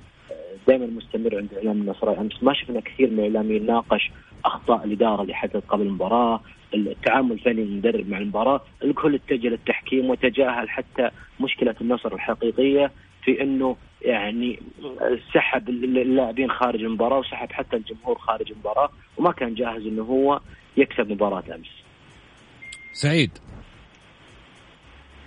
دائما 0.67 0.85
مستمر 0.85 1.37
عند 1.37 1.49
الاعلام 1.51 1.81
النصراوي 1.81 2.17
أمس. 2.17 2.43
ما 2.43 2.53
شفنا 2.53 2.79
كثير 2.79 3.09
من 3.09 3.19
الاعلاميين 3.19 3.65
ناقش 3.65 4.11
أخطاء 4.45 4.83
الإدارة 4.85 5.21
اللي 5.21 5.33
حدثت 5.33 5.63
قبل 5.69 5.85
المباراة 5.85 6.41
التعامل 6.73 7.31
الفني 7.31 7.63
للمدرب 7.63 8.09
مع 8.09 8.17
المباراة 8.17 8.61
الكل 8.83 9.15
اتجه 9.15 9.47
للتحكيم 9.47 10.09
وتجاهل 10.09 10.69
حتى 10.69 11.09
مشكلة 11.39 11.75
النصر 11.81 12.13
الحقيقية 12.13 12.91
في 13.23 13.41
إنه 13.41 13.75
يعني 14.01 14.59
سحب 15.33 15.69
اللاعبين 15.69 16.51
خارج 16.51 16.83
المباراة 16.83 17.19
وسحب 17.19 17.51
حتى 17.51 17.75
الجمهور 17.75 18.17
خارج 18.17 18.51
المباراة 18.51 18.89
وما 19.17 19.31
كان 19.31 19.53
جاهز 19.53 19.87
إنه 19.87 20.03
هو 20.03 20.39
يكسب 20.77 21.11
مباراة 21.11 21.43
أمس. 21.55 21.83
سعيد 22.93 23.31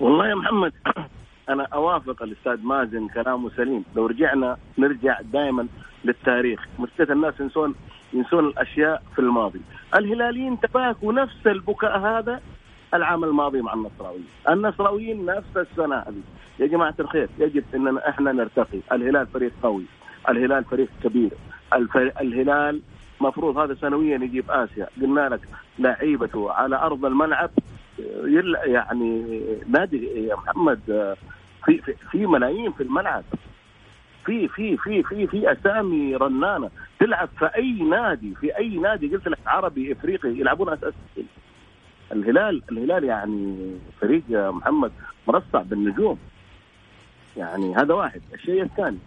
والله 0.01 0.29
يا 0.29 0.35
محمد 0.35 0.73
أنا 1.49 1.63
أوافق 1.63 2.23
الأستاذ 2.23 2.67
مازن 2.67 3.09
كلامه 3.09 3.51
سليم. 3.57 3.85
لو 3.97 4.07
رجعنا 4.07 4.57
نرجع 4.79 5.21
دائما 5.21 5.67
للتاريخ. 6.05 6.67
مشكلة 6.81 7.13
الناس 7.13 7.41
ينسون 7.41 7.75
ينسون 8.13 8.47
الأشياء 8.47 9.03
في 9.15 9.19
الماضي. 9.19 9.61
الهلاليين 9.95 10.61
تباكوا 10.61 11.13
نفس 11.13 11.47
البكاء 11.47 11.99
هذا 11.99 12.41
العام 12.95 13.25
الماضي 13.25 13.61
مع 13.63 13.75
النصراويين. 13.75 14.27
النصراويين 14.49 15.27
نفس 15.27 15.57
السنة 15.57 15.97
هذه. 15.97 16.23
يا 16.59 16.67
جماعة 16.67 16.95
الخير 17.01 17.29
يجب 17.39 17.65
اننا 17.75 18.09
إحنا 18.09 18.33
نرتقي. 18.33 18.79
الهلال 18.93 19.27
فريق 19.27 19.53
قوي. 19.63 19.85
الهلال 20.29 20.65
فريق 20.65 20.89
كبير. 21.05 21.31
الهلال 22.21 22.81
مفروض 23.21 23.59
هذا 23.59 23.75
سنويا 23.75 24.17
يجيب 24.17 24.51
آسيا. 24.51 24.89
قلنا 25.03 25.29
لك 25.29 25.41
لعيبته 25.79 26.53
على 26.53 26.77
أرض 26.77 27.05
الملعب 27.05 27.51
يعني 28.65 29.41
نادي 29.69 30.27
يا 30.27 30.35
محمد 30.35 31.17
في 31.67 31.79
في, 31.79 31.95
في 32.11 32.27
ملايين 32.27 32.73
في 32.73 32.83
الملعب. 32.83 33.25
في 34.27 34.49
في 34.49 34.77
في 34.77 35.03
في 35.03 35.27
في 35.27 35.53
أسامي 35.53 36.17
رنانة 36.17 36.71
تلعب 37.01 37.29
في 37.39 37.47
أي 37.47 37.73
نادي 37.73 38.35
في 38.35 38.57
أي 38.57 38.69
نادي 38.69 39.17
قلت 39.17 39.29
لك 39.29 39.39
عربي 39.47 39.93
إفريقي 39.93 40.29
يلعبون 40.29 40.69
أساس 40.69 40.95
الهلال 42.13 42.63
الهلال 42.71 43.05
يعني 43.05 43.57
فريق 44.01 44.23
يا 44.29 44.51
محمد 44.51 44.93
مرصع 45.29 45.63
بالنجوم. 45.63 46.19
يعني 47.37 47.77
هذا 47.77 47.95
واحد. 47.95 48.21
الشيء 48.35 48.63
الثاني 48.63 48.99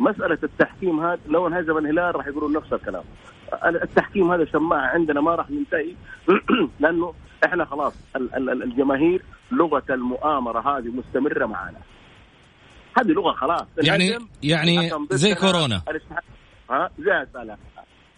مسألة 0.00 0.38
التحكيم 0.42 1.00
هذا 1.00 1.20
لو 1.28 1.46
انهزم 1.46 1.78
الهلال 1.78 2.16
راح 2.16 2.26
يقولون 2.26 2.52
نفس 2.52 2.72
الكلام. 2.72 3.04
التحكيم 3.64 4.32
هذا 4.32 4.44
شماعة 4.44 4.86
عندنا 4.86 5.20
ما 5.20 5.34
راح 5.34 5.50
ينتهي. 5.50 5.94
لأنه 6.80 7.14
إحنا 7.44 7.64
خلاص 7.64 7.94
الجماهير 8.36 9.22
لغة 9.52 9.82
المؤامرة 9.90 10.78
هذه 10.78 10.88
مستمرة 10.88 11.46
معنا. 11.46 11.78
هذه 12.98 13.12
لغة 13.12 13.32
خلاص. 13.32 13.66
يعني 13.82 14.18
يعني 14.42 14.90
زي 15.10 15.34
كورونا. 15.34 15.82
ها؟ 16.70 16.90
زي 16.98 17.22
السلام 17.22 17.58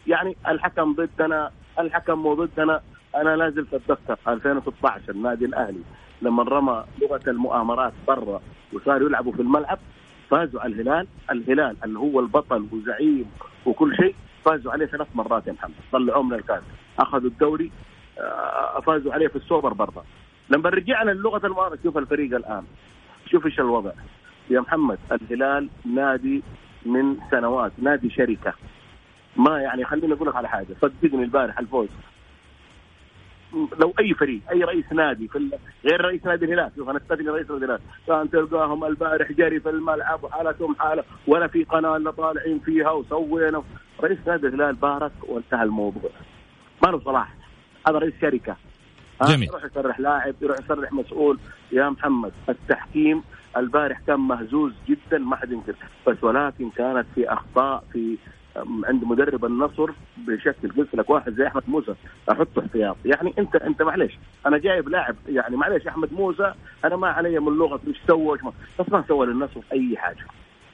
يعني 0.07 0.37
الحكم 0.49 0.95
ضدنا 0.95 1.51
الحكم 1.79 2.19
مو 2.19 2.35
ضدنا. 2.35 2.81
أنا 3.17 3.37
لا 3.37 3.51
زلت 3.51 3.75
اتذكر 3.75 4.17
2016 4.29 5.03
النادي 5.13 5.45
الأهلي. 5.45 5.81
لما 6.23 6.43
رمى 6.43 6.85
لغة 7.03 7.21
المؤامرات 7.29 7.93
برا 8.09 8.41
وصاروا 8.73 9.09
يلعبوا 9.09 9.33
في 9.33 9.43
الملعب 9.43 9.79
فازوا 10.31 10.61
على 10.61 10.73
الهلال. 10.75 11.07
الهلال 11.31 11.77
اللي 11.85 11.99
هو 11.99 12.21
البطل 12.21 12.67
وزعيم 12.73 13.31
وكل 13.67 13.97
شيء 13.97 14.15
فازوا 14.45 14.73
عليه 14.73 14.87
ثلاث 14.87 15.09
مرات 15.15 15.47
يا 15.47 15.53
محمد. 15.53 15.75
طلعوه 15.93 16.23
من 16.23 16.35
الكاس. 16.35 16.63
أخذوا 16.99 17.31
الدوري 17.31 17.71
آه، 18.19 18.81
فازوا 18.81 19.13
عليه 19.13 19.29
في 19.29 19.37
السوبر 19.37 19.73
برا. 19.73 20.05
لما 20.51 20.71
رجعنا 20.71 21.11
للغة 21.11 21.47
المؤامرة 21.47 21.79
شوف 21.83 21.99
الفريق 21.99 22.37
الآن. 22.37 22.65
شوف 23.31 23.47
إيش 23.47 23.61
الوضع. 23.61 23.93
يا 24.51 24.61
محمد 24.61 24.99
الهلال 25.13 25.69
نادي 25.85 26.43
من 26.87 27.17
سنوات 27.31 27.73
نادي 27.79 28.11
شركة. 28.11 28.55
ما 29.37 29.61
يعني 29.61 29.85
خليني 29.85 30.13
أقول 30.13 30.29
لك 30.29 30.37
على 30.37 30.49
حاجة 30.49 30.75
صدقني 30.83 31.25
البارح 31.25 31.59
الفوز. 31.59 31.89
لو 33.53 33.95
أي 34.01 34.15
فريق 34.15 34.41
أي 34.51 34.65
رئيس 34.65 34.93
نادي 34.93 35.29
في 35.29 35.51
غير 35.85 36.01
رئيس 36.01 36.25
نادي 36.27 36.45
الهلال 36.45 36.71
شوف 36.77 36.89
أنا 36.89 36.99
استثني 36.99 37.29
رئيس 37.29 37.51
نادي 37.51 37.65
الهلال. 37.65 37.81
كان 38.07 38.31
تلقاهم 38.31 38.85
البارح 38.85 39.33
جري 39.33 39.61
في 39.61 39.71
الملعب 39.71 40.25
وحالتهم 40.25 40.75
حالة 40.75 41.05
ولا 41.27 41.47
في 41.47 41.65
قناة 41.65 41.97
إلا 41.97 42.11
طالعين 42.11 42.59
فيها 42.59 42.91
وسوينا. 42.91 43.63
رئيس 44.01 44.19
نادي 44.27 44.47
الهلال 44.47 44.75
بارك 44.75 45.13
وانتهى 45.23 45.63
الموضوع. 45.63 46.11
ما 46.87 46.91
له 46.91 47.01
صلاح. 47.01 47.35
هذا 47.89 47.99
رئيس 47.99 48.15
شركة. 48.21 48.57
جميل. 49.23 49.49
يروح 49.49 49.65
يصرح 49.65 50.01
لاعب 50.01 50.35
يروح 50.41 50.59
يصرح 50.59 50.93
مسؤول. 50.93 51.39
يا 51.73 51.91
محمد 51.91 52.33
التحكيم 52.49 53.23
البارح 53.57 54.01
كان 54.07 54.21
مهزوز 54.21 54.73
جدا 54.89 55.19
ما 55.19 55.37
حد 55.37 55.53
ينكر. 55.53 55.75
بس 56.07 56.25
ولكن 56.25 56.71
كانت 56.71 57.07
في 57.15 57.33
أخطاء 57.33 57.85
في 57.93 58.17
عند 58.85 59.05
مدرب 59.05 59.45
النصر 59.45 59.91
بشكل 60.17 60.73
قلت 60.77 60.95
لك 60.95 61.11
واحد 61.11 61.33
زي 61.33 61.47
أحمد 61.47 61.63
موسى. 61.69 61.95
احطه 62.31 62.61
احتياط. 62.61 62.97
يعني 63.05 63.35
أنت 63.39 63.57
أنت 63.57 63.83
معلش 63.83 64.19
أنا 64.47 64.59
جايب 64.59 64.89
لاعب 64.89 65.17
يعني 65.29 65.57
معلش 65.57 65.87
أحمد 65.87 66.13
موسى 66.13 66.53
أنا 66.85 66.97
ما 66.97 67.09
علي 67.09 67.41
من 67.41 67.59
لغة 67.59 67.81
إيش 67.89 67.97
سوى 68.07 68.39
بس 68.79 68.87
ما 68.89 69.05
سوى 69.09 69.27
للنصر 69.27 69.61
أي 69.73 69.97
حاجة. 69.97 70.25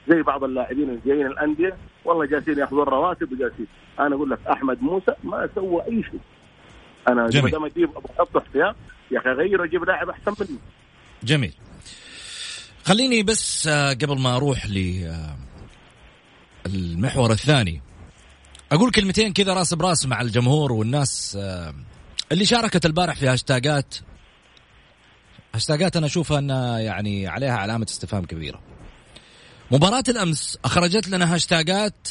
زي 0.07 0.21
بعض 0.21 0.43
اللاعبين 0.43 0.89
اللي 0.89 0.99
جايين 1.05 1.27
الأندية 1.27 1.77
والله 2.05 2.25
جالسين 2.25 2.57
يأخذون 2.57 2.83
رواتب 2.83 3.31
وجالسين. 3.31 3.67
أنا 3.99 4.15
أقول 4.15 4.29
لك 4.29 4.39
أحمد 4.51 4.83
موسى 4.83 5.11
ما 5.23 5.49
سوى 5.55 5.81
أي 5.87 6.03
شيء. 6.03 6.19
أنا 7.07 7.23
ما 7.23 7.49
دام 7.49 7.65
أجيب 7.65 7.89
أحط 7.97 8.37
احتياط 8.37 8.75
يا 9.11 9.19
أخي 9.19 9.29
غير 9.29 9.63
أجيب 9.63 9.83
لاعب 9.83 10.09
أحسن 10.09 10.31
مني. 10.39 10.59
جميل. 11.23 11.53
خليني 12.87 13.23
بس 13.23 13.67
آه، 13.67 13.89
قبل 13.89 14.19
ما 14.19 14.35
أروح 14.35 14.65
ل 14.65 15.03
آه، 15.05 15.37
المحور 16.65 17.31
الثاني 17.31 17.81
أقول 18.71 18.91
كلمتين 18.91 19.33
كذا 19.33 19.53
راس 19.53 19.73
براس 19.73 20.05
مع 20.05 20.21
الجمهور 20.21 20.71
والناس 20.71 21.37
آه، 21.41 21.75
اللي 22.31 22.45
شاركت 22.45 22.85
البارح 22.85 23.15
في 23.15 23.27
هاشتاجات. 23.27 23.95
هاشتاجات 25.55 25.97
أنا 25.97 26.05
أشوفها 26.05 26.39
انها 26.39 26.79
يعني 26.79 27.27
عليها 27.27 27.57
علامة 27.57 27.85
استفهام 27.89 28.25
كبيرة. 28.25 28.61
مباراة 29.71 30.03
الأمس 30.09 30.57
أخرجت 30.65 31.07
لنا 31.07 31.35
هاشتاجات. 31.35 32.07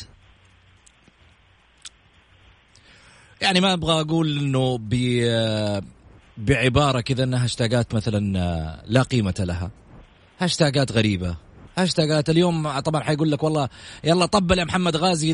يعني 3.41 3.61
ما 3.61 3.73
أبغى 3.73 4.01
أقول 4.01 4.39
إنه 4.39 4.79
بعبارة 6.37 7.01
كذا 7.01 7.25
انها 7.25 7.45
هاشتاجات 7.45 7.95
مثلا 7.95 8.83
لا 8.87 9.03
قيمة 9.03 9.35
لها. 9.39 9.71
هاشتاجات 10.39 10.93
غريبة. 10.93 11.37
هاشتاجات 11.79 12.31
اليوم 12.31 12.81
طبعا 12.81 13.03
حيقول 13.03 13.31
لك 13.31 13.43
والله 13.43 13.69
يلا 14.05 14.27
طبل 14.27 14.59
يا 14.59 14.65
محمد 14.65 14.97
غازي 14.97 15.33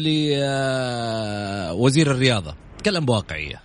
لوزير 1.72 2.10
الرياضة. 2.10 2.54
تكلم 2.78 3.04
بواقعية. 3.04 3.62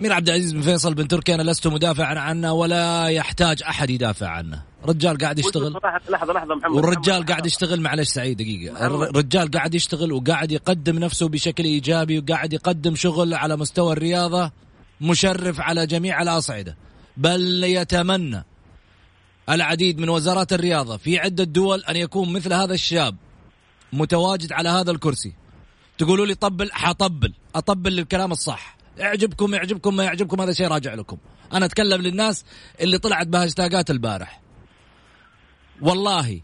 امير 0.00 0.12
عبد 0.12 0.28
العزيز 0.28 0.52
بن 0.52 0.60
فيصل 0.60 0.94
بن 0.94 1.08
تركي 1.08 1.34
أنا 1.34 1.42
لست 1.42 1.66
مدافعا 1.66 2.18
عنه 2.18 2.52
ولا 2.52 3.06
يحتاج 3.06 3.62
أحد 3.62 3.90
يدافع 3.90 4.28
عنه. 4.28 4.62
رجال 4.84 5.18
قاعد 5.18 5.38
يشتغل 5.38 5.72
لحظه 6.08 6.32
لحظة 6.32 6.54
محمد 6.54 6.76
والرجال 6.76 7.26
قاعد 7.26 7.46
يشتغل 7.46 7.80
معلش 7.80 8.08
سعيد 8.08 8.36
دقيقة. 8.36 8.86
الرجال 8.86 9.50
قاعد 9.50 9.74
يشتغل 9.74 10.12
وقاعد 10.12 10.52
يقدم 10.52 10.98
نفسه 10.98 11.28
بشكل 11.28 11.64
إيجابي 11.64 12.18
وقاعد 12.18 12.52
يقدم 12.52 12.94
شغل 12.94 13.34
على 13.34 13.56
مستوى 13.56 13.92
الرياضة 13.92 14.52
مشرف 15.00 15.60
على 15.60 15.86
جميع 15.86 16.22
الأصعدة. 16.22 16.76
بل 17.16 17.64
يتمنى 17.64 18.44
العديد 19.50 19.98
من 19.98 20.08
وزارات 20.08 20.52
الرياضة 20.52 20.96
في 20.96 21.18
عدة 21.18 21.44
دول 21.44 21.84
أن 21.84 21.96
يكون 21.96 22.32
مثل 22.32 22.52
هذا 22.52 22.74
الشاب 22.74 23.16
متواجد 23.92 24.52
على 24.52 24.68
هذا 24.68 24.90
الكرسي. 24.90 25.32
تقولوا 25.98 26.26
لي 26.26 26.34
طبل 26.34 26.72
حطبل 26.72 27.34
أطبل 27.54 27.92
للكلام 27.92 28.32
الصح. 28.32 28.76
يعجبكم 28.98 29.54
يعجبكم 29.54 29.96
ما 29.96 30.04
يعجبكم 30.04 30.40
هذا 30.40 30.52
شيء 30.52 30.68
راجع 30.68 30.94
لكم. 30.94 31.16
أنا 31.52 31.66
أتكلم 31.66 32.02
للناس 32.02 32.44
اللي 32.80 32.98
طلعت 32.98 33.26
بهاشتاجات 33.26 33.90
البارح. 33.90 34.40
والله 35.82 36.40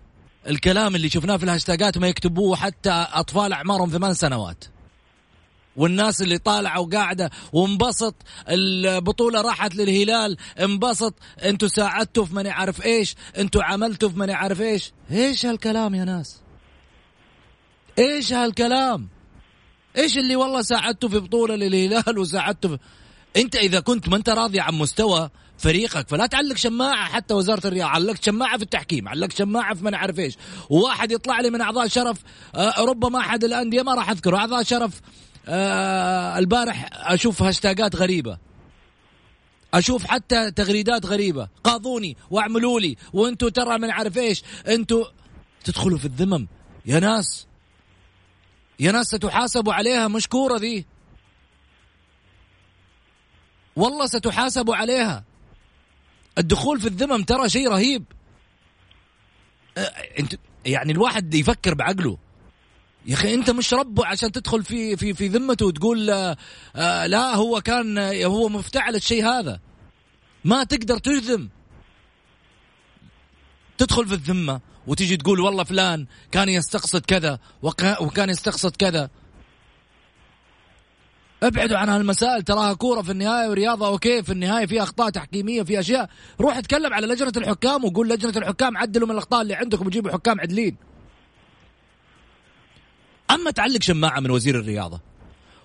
الكلام 0.49 0.97
اللي 0.97 1.09
شفناه 1.09 1.37
في 1.37 1.45
الهاشتاجات 1.45 1.99
ما 1.99 2.09
يكتبوه 2.09 2.57
حتى 2.57 2.91
أطفال 2.91 3.53
أعمارهم 3.53 3.91
ثمان 3.91 4.15
سنوات. 4.15 4.65
والناس 5.81 6.23
اللي 6.23 6.38
طالعة 6.38 6.81
وقاعدة 6.81 7.31
وانبسط 7.53 8.14
البطولة 8.49 9.40
راحت 9.40 9.75
للهلال 9.75 10.37
انبسط. 10.61 11.14
أنتوا 11.45 11.69
ساعدتوا 11.69 12.25
في 12.25 12.35
ماني 12.35 12.51
عارف 12.51 12.85
إيش؟ 12.85 13.14
أنتوا 13.38 13.62
عملتوا 13.62 14.09
في 14.09 14.19
ماني 14.19 14.33
عارف 14.33 14.61
إيش؟ 14.61 14.93
إيش 15.11 15.47
هالكلام 15.47 15.95
يا 15.95 16.05
ناس؟ 16.05 16.40
إيش 17.99 18.33
هالكلام؟ 18.33 19.09
إيش 19.97 20.19
اللي 20.19 20.37
والله 20.37 20.62
ساعدتوا 20.62 21.09
في 21.09 21.19
بطولة 21.19 21.55
للهلال 21.55 22.19
وساعدتوا 22.19 22.71
في... 22.71 22.79
أنت 23.37 23.57
إذا 23.57 23.81
كنت 23.81 24.09
ما 24.09 24.16
أنت 24.16 24.29
راضي 24.29 24.61
عن 24.61 24.75
مستوى 24.75 25.31
فريقك 25.59 26.09
فلا 26.09 26.27
تعلق 26.27 26.57
شماعة 26.57 27.05
حتى 27.05 27.35
وزارة 27.35 27.66
الرياضة 27.66 27.90
علقت 27.90 28.25
شماعة 28.25 28.57
في 28.57 28.62
التحكيم 28.62 29.09
علقت 29.09 29.37
شماعة 29.37 29.75
في 29.75 29.85
ما 29.85 29.90
نعرف 29.90 30.19
إيش. 30.19 30.35
وواحد 30.71 31.12
يطلع 31.12 31.40
لي 31.40 31.51
من 31.51 31.61
أعضاء 31.61 31.88
شرف 31.88 32.19
ربما 32.79 33.19
احد 33.19 33.45
الانديه 33.45 33.83
ما 33.83 33.95
راح 33.95 34.11
أذكره 34.11 34.37
أعضاء 34.37 34.62
شرف 34.62 35.01
آه 35.48 36.38
البارح 36.38 36.88
أشوف 36.92 37.42
هاشتاجات 37.42 37.96
غريبة. 37.96 38.38
أشوف 39.74 40.07
حتى 40.07 40.50
تغريدات 40.50 41.07
غريبة. 41.07 41.48
قاضوني 41.64 42.16
واعملوا 42.31 42.81
لي 42.81 42.96
وأنتم 43.12 43.48
ترى 43.48 43.79
من 43.79 43.90
عارف 43.90 44.18
إيش 44.18 44.42
أنتم 44.68 45.05
تدخلوا 45.64 45.98
في 45.98 46.05
الذمم. 46.05 46.46
يا 46.87 47.00
ناس. 47.00 47.46
يا 48.81 48.92
ناس 48.92 49.07
ستحاسبوا 49.07 49.74
عليها 49.74 50.09
مشكورة 50.09 50.59
ذي. 50.59 50.87
والله 53.76 54.07
ستحاسبوا 54.07 54.76
عليها. 54.76 55.24
الدخول 56.38 56.81
في 56.81 56.88
الذمم 56.88 57.22
ترى 57.22 57.48
شيء 57.48 57.68
رهيب. 57.68 58.05
أه، 59.79 59.81
انت 60.18 60.35
يعني 60.66 60.92
الواحد 60.92 61.35
يفكر 61.35 61.74
بعقله. 61.74 62.18
يا 63.07 63.15
أخي 63.15 63.35
أنت 63.35 63.51
مش 63.51 63.75
ربه 63.75 64.07
عشان 64.07 64.33
تدخل 64.33 64.65
في 64.65 64.97
في 64.97 65.15
في 65.15 65.29
ذمته 65.29 65.67
وتقول 65.67 66.11
آه, 66.11 66.37
آه، 66.77 67.07
لا 67.07 67.35
هو 67.35 67.61
كان 67.61 67.99
هو 68.25 68.49
مفتعل 68.49 68.95
الشيء 68.95 69.27
هذا. 69.27 69.61
ما 70.45 70.65
تقدر 70.65 70.99
تجذم. 70.99 71.49
تدخل 73.79 74.07
في 74.07 74.15
الذمة 74.15 74.61
وتيجي 74.87 75.17
تقول 75.17 75.41
والله 75.41 75.65
فلان 75.65 76.07
كان 76.33 76.49
يستقصد 76.49 77.01
كذا 77.01 77.39
وكان 78.01 78.31
يستقصد 78.31 78.77
كذا. 78.77 79.11
ابعدوا 81.43 81.79
عن 81.79 81.89
هالمسائل 81.89 82.43
تراها 82.43 82.75
كورة 82.75 83.03
في 83.03 83.13
النهاية 83.13 83.49
ورياضة 83.49 83.87
أوكي 83.87 84.23
في 84.23 84.33
النهاية 84.33 84.67
في 84.67 84.83
أخطاء 84.83 85.11
تحكيمية 85.11 85.63
في 85.63 85.81
أشياء. 85.81 86.11
روح 86.41 86.57
اتكلم 86.57 86.95
على 86.95 87.07
لجنة 87.07 87.33
الحكام 87.37 87.85
وقول 87.85 88.09
لجنة 88.09 88.33
الحكام 88.37 88.77
عدلوا 88.77 89.07
من 89.09 89.13
الأخطاء 89.15 89.43
اللي 89.43 89.55
عندكم 89.55 89.87
وجيبوا 89.87 90.11
حكام 90.11 90.41
عدلين. 90.41 90.89
أما 93.31 93.51
تعلق 93.51 93.83
شماعة 93.83 94.21
من 94.21 94.31
وزير 94.31 94.61
الرياضة. 94.61 95.01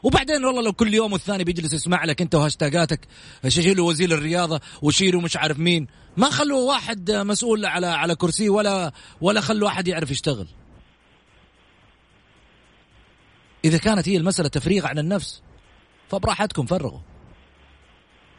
وبعدين 0.04 0.46
والله 0.46 0.62
لو 0.62 0.74
كل 0.74 0.94
يوم 0.94 1.14
والثاني 1.14 1.44
بيجلس 1.44 1.74
يسمع 1.74 2.06
لك 2.06 2.22
أنت 2.22 2.36
وهاشتاجاتك 2.36 3.08
شيلوا 3.48 3.90
وزير 3.90 4.12
الرياضة 4.12 4.62
وشيلوا 4.82 5.22
مش 5.22 5.38
عارف 5.38 5.60
مين. 5.60 5.88
ما 6.18 6.30
خلوا 6.30 6.70
واحد 6.70 7.12
مسؤول 7.12 7.66
على 7.66 7.88
على 7.88 8.16
كرسي 8.16 8.50
ولا 8.50 8.92
ولا 9.22 9.42
خلوا 9.42 9.70
أحد 9.70 9.88
يعرف 9.88 10.12
يشتغل. 10.12 10.48
إذا 13.66 13.78
كانت 13.78 14.10
هي 14.10 14.18
المسألة 14.18 14.50
تفريغ 14.50 14.88
عن 14.88 15.00
النفس 15.00 15.42
فبراحتكم 16.10 16.66
فرغوا. 16.66 17.00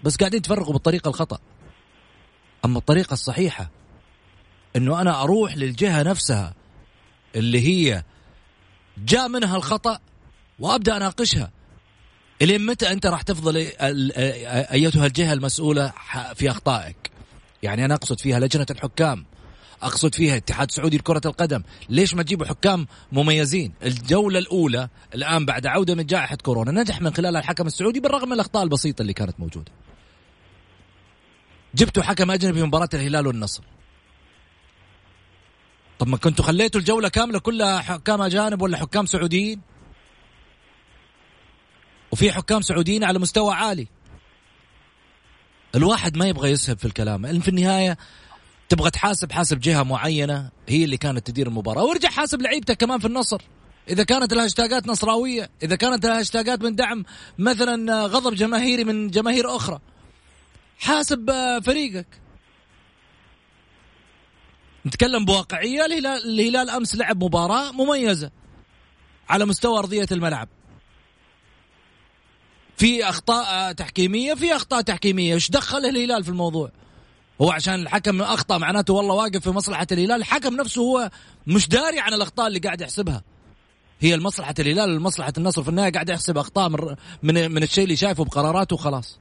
بس 0.04 0.16
قاعدين 0.16 0.42
تفرغوا 0.42 0.72
بالطريقة 0.72 1.08
الخطأ. 1.08 1.38
أما 2.64 2.78
الطريقة 2.78 3.14
الصحيحة 3.14 3.70
إنه 4.76 5.00
أنا 5.00 5.22
أروح 5.22 5.56
للجهة 5.56 6.02
نفسها 6.02 6.54
اللي 7.36 7.60
هي 7.60 8.02
جاء 8.98 9.28
منها 9.28 9.56
الخطأ 9.56 9.98
وأبدأ 10.58 10.96
أناقشها. 10.96 11.50
إلين 12.42 12.66
متى 12.66 12.92
أنت 12.92 13.06
راح 13.06 13.22
تفضل 13.22 13.56
أيتها 14.72 15.06
الجهة 15.06 15.32
المسؤولة 15.32 15.92
في 16.34 16.50
أخطائك؟ 16.50 17.10
يعني 17.62 17.84
أنا 17.84 17.94
أقصد 17.94 18.20
فيها 18.20 18.40
لجنة 18.40 18.66
الحكام 18.70 19.24
أقصد 19.82 20.14
فيها 20.14 20.36
اتحاد 20.36 20.70
سعودي 20.70 20.96
لكرة 20.96 21.20
القدم. 21.26 21.62
ليش 21.88 22.14
ما 22.14 22.22
تجيبوا 22.22 22.46
حكام 22.46 22.86
مميزين؟ 23.12 23.72
الجولة 23.82 24.38
الأولى 24.38 24.88
الآن 25.14 25.46
بعد 25.46 25.66
عودة 25.66 25.94
من 25.94 26.06
جائحة 26.06 26.36
كورونا 26.36 26.72
نجح 26.72 27.00
من 27.00 27.14
خلال 27.14 27.36
الحكم 27.36 27.66
السعودي 27.66 28.00
بالرغم 28.00 28.28
من 28.28 28.32
الأخطاء 28.32 28.62
البسيطة 28.62 29.02
اللي 29.02 29.12
كانت 29.12 29.40
موجودة. 29.40 29.72
جبتوا 31.74 32.02
حكم 32.02 32.30
أجنبي 32.30 32.58
في 32.58 32.66
مباراة 32.66 32.88
الهلال 32.94 33.26
والنصر. 33.26 33.62
طب 35.98 36.08
ما 36.08 36.16
كنتوا 36.16 36.44
خليتوا 36.44 36.80
الجولة 36.80 37.08
كاملة 37.08 37.38
كلها 37.38 37.80
حكام 37.80 38.22
أجانب 38.22 38.62
ولا 38.62 38.78
حكام 38.78 39.06
سعوديين؟ 39.06 39.60
وفي 42.12 42.32
حكام 42.32 42.62
سعوديين 42.62 43.04
على 43.04 43.18
مستوى 43.18 43.54
عالي. 43.54 43.88
الواحد 45.74 46.16
ما 46.16 46.28
يبغى 46.28 46.50
يسهب 46.50 46.78
في 46.78 46.84
الكلام. 46.84 47.26
لأن 47.26 47.40
في 47.40 47.48
النهاية 47.48 47.98
تبغى 48.68 48.90
تحاسب 48.90 49.32
حاسب 49.32 49.60
جهة 49.60 49.82
معينة 49.82 50.50
هي 50.68 50.84
اللي 50.84 50.96
كانت 50.96 51.26
تدير 51.26 51.46
المباراة. 51.46 51.84
وارجع 51.84 52.08
حاسب 52.08 52.42
لعيبتك 52.42 52.76
كمان 52.76 52.98
في 52.98 53.06
النصر. 53.06 53.42
إذا 53.88 54.04
كانت 54.04 54.32
الهاشتاجات 54.32 54.86
نصراوية 54.86 55.50
إذا 55.62 55.76
كانت 55.76 56.04
الهاشتاجات 56.04 56.62
من 56.62 56.74
دعم 56.74 57.04
مثلا 57.38 58.06
غضب 58.06 58.34
جماهيري 58.34 58.84
من 58.84 59.10
جماهير 59.10 59.56
أخرى 59.56 59.78
حاسب 60.78 61.30
فريقك. 61.64 62.06
نتكلم 64.86 65.24
بواقعية 65.24 65.86
الهلال, 65.86 66.40
الهلال 66.40 66.70
أمس 66.70 66.96
لعب 66.96 67.24
مباراة 67.24 67.72
مميزة 67.72 68.30
على 69.28 69.44
مستوى 69.44 69.78
أرضية 69.78 70.06
الملعب. 70.12 70.48
في 72.76 73.08
أخطاء 73.08 73.72
تحكيمية 73.72 74.34
في 74.34 74.56
أخطاء 74.56 74.80
تحكيمية. 74.80 75.34
إيش 75.34 75.50
دخل 75.50 75.86
الهلال 75.86 76.24
في 76.24 76.30
الموضوع؟ 76.30 76.70
هو 77.40 77.50
عشان 77.50 77.74
الحكم 77.74 78.22
أخطأ 78.22 78.58
معناته 78.58 78.94
والله 78.94 79.14
واقف 79.14 79.42
في 79.42 79.50
مصلحة 79.50 79.86
الهلال. 79.92 80.12
الحكم 80.12 80.54
نفسه 80.56 80.82
هو 80.82 81.10
مش 81.46 81.68
داري 81.68 82.00
عن 82.00 82.14
الأخطاء 82.14 82.46
اللي 82.46 82.58
قاعد 82.58 82.80
يحسبها. 82.80 83.22
هي 84.00 84.16
لمصلحه 84.16 84.54
الهلال 84.58 84.96
لمصلحه 84.96 85.32
النصر 85.38 85.62
في 85.62 85.68
النهاية 85.68 85.92
قاعد 85.92 86.08
يحسب 86.08 86.38
أخطاء 86.38 86.68
من 86.68 86.96
من, 87.22 87.50
من 87.50 87.62
الشيء 87.62 87.84
اللي 87.84 87.96
شايفه 87.96 88.24
بقراراته 88.24 88.74
وخلاص. 88.74 89.18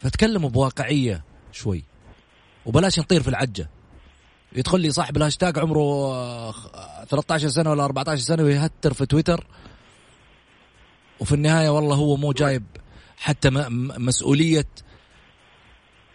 فتكلموا 0.00 0.50
بواقعية 0.50 1.24
شوي. 1.52 1.84
وبلاش 2.66 2.98
نطير 2.98 3.22
في 3.22 3.28
العجة. 3.28 3.70
يدخل 4.56 4.80
لي 4.80 4.90
صاحب 4.90 5.16
الهاشتاج 5.16 5.58
عمره 5.58 6.52
13 7.04 7.48
سنة 7.48 7.70
ولا 7.70 7.84
14 7.84 8.22
سنة 8.22 8.42
ويهتر 8.42 8.92
في 8.92 9.06
تويتر. 9.06 9.46
وفي 11.20 11.34
النهاية 11.34 11.68
والله 11.68 11.96
هو 11.96 12.16
مو 12.16 12.32
جايب 12.32 12.64
حتى 13.16 13.50
مسؤولية 13.98 14.66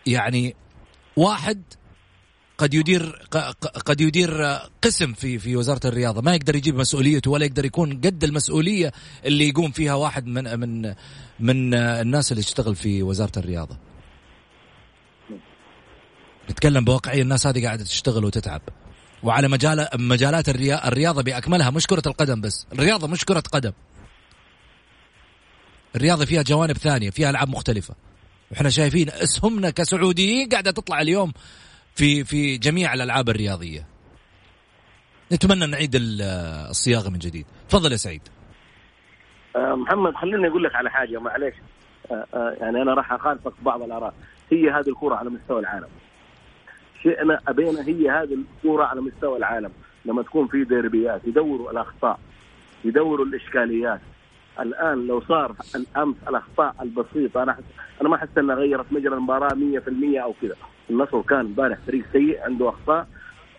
يعني 0.06 0.56
واحد 1.18 1.62
قد 2.58 2.74
يدير 2.74 3.28
قد 3.86 4.02
يدير 4.02 4.44
قسم 4.82 5.14
في 5.14 5.40
في 5.40 5.56
وزارة 5.56 5.88
الرياضة. 5.88 6.22
ما 6.22 6.36
يقدر 6.36 6.56
يجيب 6.56 6.76
مسؤوليته 6.76 7.32
ولا 7.32 7.46
يقدر 7.46 7.66
يكون 7.66 8.02
قد 8.02 8.24
المسؤولية 8.24 8.92
اللي 9.26 9.50
يقوم 9.50 9.72
فيها 9.72 9.94
واحد 9.94 10.26
من 10.26 10.60
من 10.60 10.94
من 11.40 11.74
الناس 11.74 12.32
اللي 12.32 12.44
تشتغل 12.44 12.76
في 12.76 13.04
وزارة 13.04 13.40
الرياضة. 13.40 13.78
نتكلم 16.52 16.86
بواقعية 16.86 17.22
الناس 17.22 17.48
هذه 17.48 17.66
قاعدة 17.66 17.84
تشتغل 17.84 18.26
وتتعب. 18.26 18.62
وعلى 19.24 19.48
مجال 19.48 19.88
مجالات 19.96 20.50
الرياضة 20.50 21.24
بأكملها 21.24 21.70
مش 21.70 21.88
كرة 21.88 22.02
القدم 22.08 22.42
بس. 22.42 22.68
الرياضة 22.74 23.08
مش 23.08 23.26
كرة 23.26 23.44
قدم. 23.52 23.72
الرياضة 25.96 26.26
فيها 26.26 26.42
جوانب 26.42 26.78
ثانية 26.78 27.10
فيها 27.10 27.30
ألعاب 27.30 27.50
مختلفة. 27.50 27.96
وإحنا 28.52 28.70
شايفين 28.70 29.10
أسهمنا 29.10 29.70
كسعوديين 29.70 30.50
قاعدة 30.50 30.72
تطلع 30.72 31.02
اليوم 31.02 31.34
في 31.96 32.24
في 32.24 32.58
جميع 32.58 32.94
الألعاب 32.94 33.30
الرياضية. 33.30 33.86
نتمنى 35.32 35.66
نعيد 35.66 35.92
الصياغة 35.96 37.10
من 37.10 37.20
جديد. 37.20 37.46
تفضل 37.70 37.92
يا 37.92 37.98
سعيد. 37.98 38.22
آه، 39.56 39.76
محمد 39.76 40.14
خليني 40.16 40.48
أقول 40.48 40.64
لك 40.64 40.76
على 40.76 40.90
حاجة 40.90 41.20
معلش 41.20 41.56
آه، 42.12 42.26
آه، 42.34 42.56
يعني 42.62 42.82
أنا 42.82 42.94
راح 42.94 43.12
أخالفك 43.12 43.54
بعض 43.62 43.82
الآراء. 43.82 44.14
هي 44.52 44.70
هذه 44.70 44.90
الكرة 44.90 45.16
على 45.16 45.30
مستوى 45.30 45.60
العالم. 45.60 45.88
شئنا 47.04 47.40
أبينا 47.48 47.82
هي 47.88 48.10
هذه 48.10 48.38
الكره 48.64 48.84
على 48.84 49.02
مستوى 49.02 49.38
العالم. 49.38 49.72
لما 50.06 50.22
تكون 50.24 50.48
في 50.48 50.64
ديربيات 50.64 51.22
يدوروا 51.26 51.72
الأخطاء 51.72 52.20
يدوروا 52.86 53.26
الإشكاليات. 53.26 54.00
الآن 54.60 55.08
لو 55.08 55.22
صار 55.22 55.56
الأمس 55.76 56.16
الأخطاء 56.28 56.76
البسيطة 56.82 57.44
أنا 57.44 57.58
أنا 58.02 58.10
ما 58.10 58.16
احس 58.16 58.38
إنها 58.38 58.56
غيرت 58.56 58.86
مجرى 58.94 59.16
المباراة 59.16 59.54
100% 59.54 60.24
أو 60.24 60.34
كذا. 60.42 60.56
النصر 60.90 61.22
كان 61.22 61.40
إمبارح 61.40 61.78
فريق 61.88 62.06
سيء 62.14 62.42
عنده 62.42 62.70
أخطاء 62.70 63.08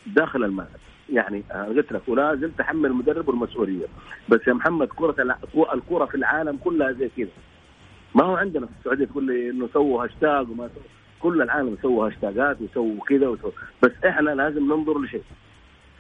داخل 0.06 0.44
الملعب. 0.44 0.68
يعني 1.12 1.42
قلت 1.68 1.92
لك 1.92 2.02
ولا 2.08 2.34
زلت 2.34 2.58
تحمل 2.58 2.90
المدرب 2.90 3.28
والمسؤولية. 3.28 3.86
بس 4.28 4.40
يا 4.48 4.52
محمد 4.52 4.88
كرة 4.88 5.36
الكرة 5.74 6.04
في 6.04 6.14
العالم 6.14 6.56
كلها 6.64 6.92
زي 6.92 7.10
كذا. 7.16 7.28
ما 8.14 8.24
هو 8.24 8.36
عندنا 8.36 8.66
في 8.66 8.72
السعودية 8.78 9.04
تقول 9.04 9.24
لي 9.26 9.50
إنه 9.50 9.68
سووا 9.72 10.04
هاشتاج 10.04 10.50
وما 10.50 10.68
سووا. 10.68 10.99
كل 11.20 11.42
العالم 11.42 11.74
يسووا 11.78 12.06
هاشتاجات 12.06 12.60
ويسووا 12.60 13.04
كذا 13.08 13.28
ويسووا 13.28 13.52
بس 13.82 13.92
إحنا 14.06 14.30
لازم 14.30 14.64
ننظر 14.64 14.98
لشيء. 15.00 15.22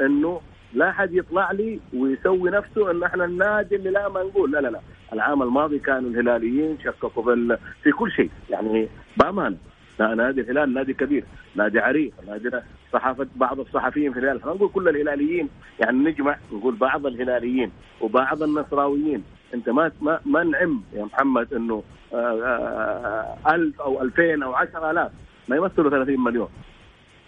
إنه 0.00 0.40
لا 0.74 0.92
حد 0.92 1.14
يطلع 1.14 1.52
لي 1.52 1.80
ويسوي 1.94 2.50
نفسه 2.50 2.90
إن 2.90 3.02
إحنا 3.02 3.24
النادي 3.24 3.76
اللي 3.76 3.90
لا 3.90 4.08
ما 4.08 4.22
نقول. 4.22 4.50
لا 4.52 4.60
لا 4.60 4.68
لا. 4.68 4.80
العام 5.12 5.42
الماضي 5.42 5.78
كانوا 5.78 6.10
الهلاليين 6.10 6.78
شككوا 6.84 7.22
في 7.22 7.32
ال- 7.32 7.58
في 7.82 7.90
كل 7.90 8.10
شيء. 8.10 8.30
يعني 8.50 8.88
بامانه 9.16 9.56
نادي 10.00 10.40
الهلال 10.40 10.74
نادي 10.74 10.94
كبير. 10.94 11.24
نادي 11.54 11.78
عريق 11.78 12.12
نادي 12.26 12.50
صحافة 12.92 13.26
بعض 13.36 13.60
الصحفيين 13.60 14.12
في 14.12 14.18
الهلال. 14.18 14.40
إحنا 14.40 14.52
نقول 14.52 14.68
كل 14.68 14.88
الهلاليين. 14.88 15.48
يعني 15.80 15.98
نجمع 15.98 16.36
نقول 16.52 16.74
بعض 16.74 17.06
الهلاليين 17.06 17.70
وبعض 18.00 18.42
النصراويين. 18.42 19.24
انت 19.54 19.68
ما 19.68 19.90
ما 20.00 20.20
ما 20.26 20.42
نعم 20.44 20.82
يا 20.92 21.04
محمد 21.04 21.54
انه 21.54 21.82
آه، 22.12 22.16
آه، 22.16 23.54
ألف 23.54 23.80
أو 23.80 24.02
ألفين 24.02 24.42
أو 24.42 24.54
عشرة 24.54 24.90
آلاف. 24.90 25.12
ما 25.48 25.56
يمثلوا 25.56 25.90
30 25.90 26.20
مليون. 26.20 26.48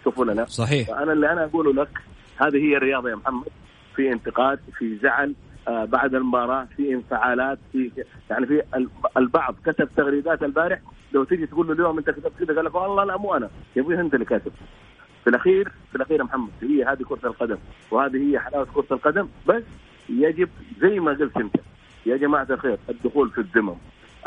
شوفوا 0.03 0.25
لنا. 0.25 0.45
صحيح. 0.45 0.87
فأنا 0.87 1.13
اللي 1.13 1.31
أنا 1.31 1.43
أقوله 1.43 1.73
لك 1.73 1.89
هذه 2.37 2.57
هي 2.57 2.77
الرياضة 2.77 3.09
يا 3.09 3.15
محمد. 3.15 3.47
في 3.95 4.11
انتقاد 4.11 4.59
في 4.77 4.97
زعل 4.97 5.33
آه 5.67 5.85
بعد 5.85 6.15
المباراة 6.15 6.67
في 6.77 6.93
انفعالات 6.93 7.59
في 7.71 7.91
يعني 8.29 8.45
في 8.45 8.61
ال- 8.75 8.89
البعض 9.17 9.55
كتب 9.65 9.89
تغريدات 9.97 10.43
البارح. 10.43 10.79
لو 11.13 11.23
تيجي 11.23 11.45
تقول 11.47 11.67
له 11.67 11.73
اليوم 11.73 11.97
أنت 11.97 12.09
كتبت 12.09 12.31
كذا 12.39 12.55
قال 12.55 12.65
لك 12.65 12.75
والله 12.75 13.03
لا 13.03 13.17
مو 13.17 13.33
أنا. 13.35 13.49
يا 13.75 13.81
أبوي 13.81 13.99
انت 13.99 14.13
اللي 14.13 14.25
كاتب 14.25 14.51
في 15.23 15.29
الأخير 15.29 15.71
في 15.89 15.95
الأخير 15.95 16.19
يا 16.19 16.23
محمد 16.23 16.49
هي 16.61 16.83
هذه 16.83 17.03
كرة 17.03 17.27
القدم. 17.27 17.57
وهذه 17.91 18.31
هي 18.31 18.39
حلاوة 18.39 18.67
كرة 18.73 18.85
القدم. 18.91 19.27
بس 19.47 19.63
يجب 20.09 20.49
زي 20.81 20.99
ما 20.99 21.11
قلت 21.11 21.37
أنت 21.37 21.55
يا 22.05 22.17
جماعة 22.17 22.47
الخير 22.49 22.77
الدخول 22.89 23.29
في 23.29 23.37
الذمم 23.37 23.75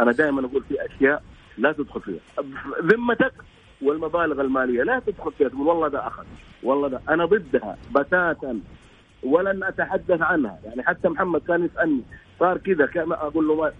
أنا 0.00 0.12
دائما 0.12 0.46
أقول 0.46 0.62
في 0.68 0.86
أشياء 0.86 1.22
لا 1.58 1.72
تدخل 1.72 2.00
فيها. 2.00 2.44
ذمتك 2.82 3.32
والمبالغ 3.82 4.40
المالية 4.40 4.82
لا 4.82 5.02
تدخل 5.06 5.32
فيها. 5.32 5.48
تقول 5.48 5.66
والله 5.66 5.88
ده 5.88 6.06
أخذ 6.06 6.24
والله 6.62 6.88
ده 6.88 7.00
أنا 7.08 7.24
ضدها 7.24 7.78
بتاتا 7.90 8.60
ولن 9.22 9.64
أتحدث 9.64 10.22
عنها. 10.22 10.58
يعني 10.64 10.82
حتى 10.82 11.08
محمد 11.08 11.40
كان 11.40 11.64
يسألني 11.64 12.02
صار 12.40 12.58
كذا 12.58 12.86
كما 12.86 13.14
أقول 13.14 13.48
له 13.48 13.54
ما 13.54 13.72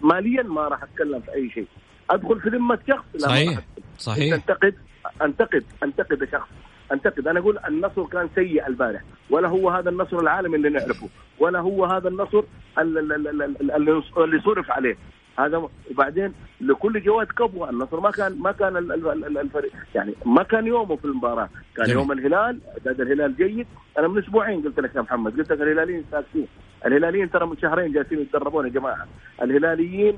ماليا 0.00 0.42
ما 0.42 0.68
راح 0.68 0.82
أتكلم 0.82 1.20
في 1.20 1.34
أي 1.34 1.50
شيء. 1.50 1.66
أدخل 2.10 2.40
في 2.40 2.48
ذمة 2.48 2.78
شخص؟ 2.88 3.04
لا 3.14 3.20
صحيح. 3.20 3.58
صحيح. 3.98 4.34
انتقد 4.34 4.74
انتقد 5.22 5.64
أنتقد 5.82 6.28
شخص. 6.32 6.48
أنتقد. 6.92 7.28
أنا 7.28 7.40
أقول 7.40 7.58
النصر 7.68 8.04
كان 8.04 8.28
سيء 8.34 8.66
البارح. 8.66 9.02
ولا 9.30 9.48
هو 9.48 9.70
هذا 9.70 9.90
النصر 9.90 10.18
العالمي 10.18 10.56
اللي 10.56 10.68
نعرفه. 10.68 11.08
ولا 11.38 11.58
هو 11.60 11.84
هذا 11.84 12.08
النصر 12.08 12.42
ال- 12.78 12.98
ال- 12.98 13.12
ال- 13.28 13.42
ال- 13.42 13.92
اللي 14.18 14.40
صرف 14.40 14.70
عليه. 14.70 14.96
هذا 15.38 15.68
وبعدين 15.90 16.32
لكل 16.60 17.02
جواد 17.02 17.26
كبوة. 17.26 17.70
النصر 17.70 18.00
ما 18.00 18.10
كان 18.10 18.38
ما 18.38 18.52
كان 18.52 18.76
ال- 18.76 18.92
ال- 18.92 19.24
ال- 19.24 19.38
الفريق. 19.38 19.72
يعني 19.94 20.14
ما 20.26 20.42
كان 20.42 20.66
يومه 20.66 20.96
في 20.96 21.04
المباراة. 21.04 21.48
كان 21.76 21.86
جميل. 21.86 21.96
يوم 21.98 22.12
الهلال. 22.12 22.58
اعداد 22.78 23.00
الهلال 23.00 23.36
جيد. 23.36 23.66
أنا 23.98 24.08
من 24.08 24.18
أسبوعين 24.18 24.62
قلت 24.62 24.80
لك 24.80 24.94
يا 24.96 25.00
محمد. 25.00 25.36
قلت 25.38 25.52
لك 25.52 25.60
الهلاليين 25.60 26.04
ساكتين. 26.10 26.46
الهلاليين 26.86 27.30
ترى 27.30 27.46
من 27.46 27.56
شهرين 27.58 27.92
جالسين 27.92 28.18
يتدربون 28.20 28.66
يا 28.66 28.70
جماعة. 28.70 29.06
الهلاليين 29.42 30.16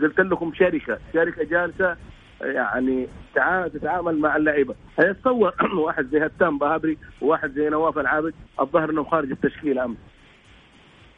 قلت 0.00 0.20
لكم 0.20 0.52
شركة. 0.54 0.98
شركة 1.14 1.44
جالسة 1.44 1.96
يعني 2.40 3.08
تع- 3.34 3.68
تتعامل 3.68 4.18
مع 4.18 4.36
اللعيبة. 4.36 4.74
هيتصور 5.00 5.54
واحد 5.86 6.06
زي 6.12 6.26
هتام 6.26 6.58
بهابري 6.58 6.98
وواحد 7.22 7.50
زي 7.52 7.68
نواف 7.68 7.98
العابد 7.98 8.34
الظاهر 8.60 8.90
إنهم 8.90 9.04
خارج 9.04 9.30
التشكيله 9.30 9.84
امس 9.84 9.96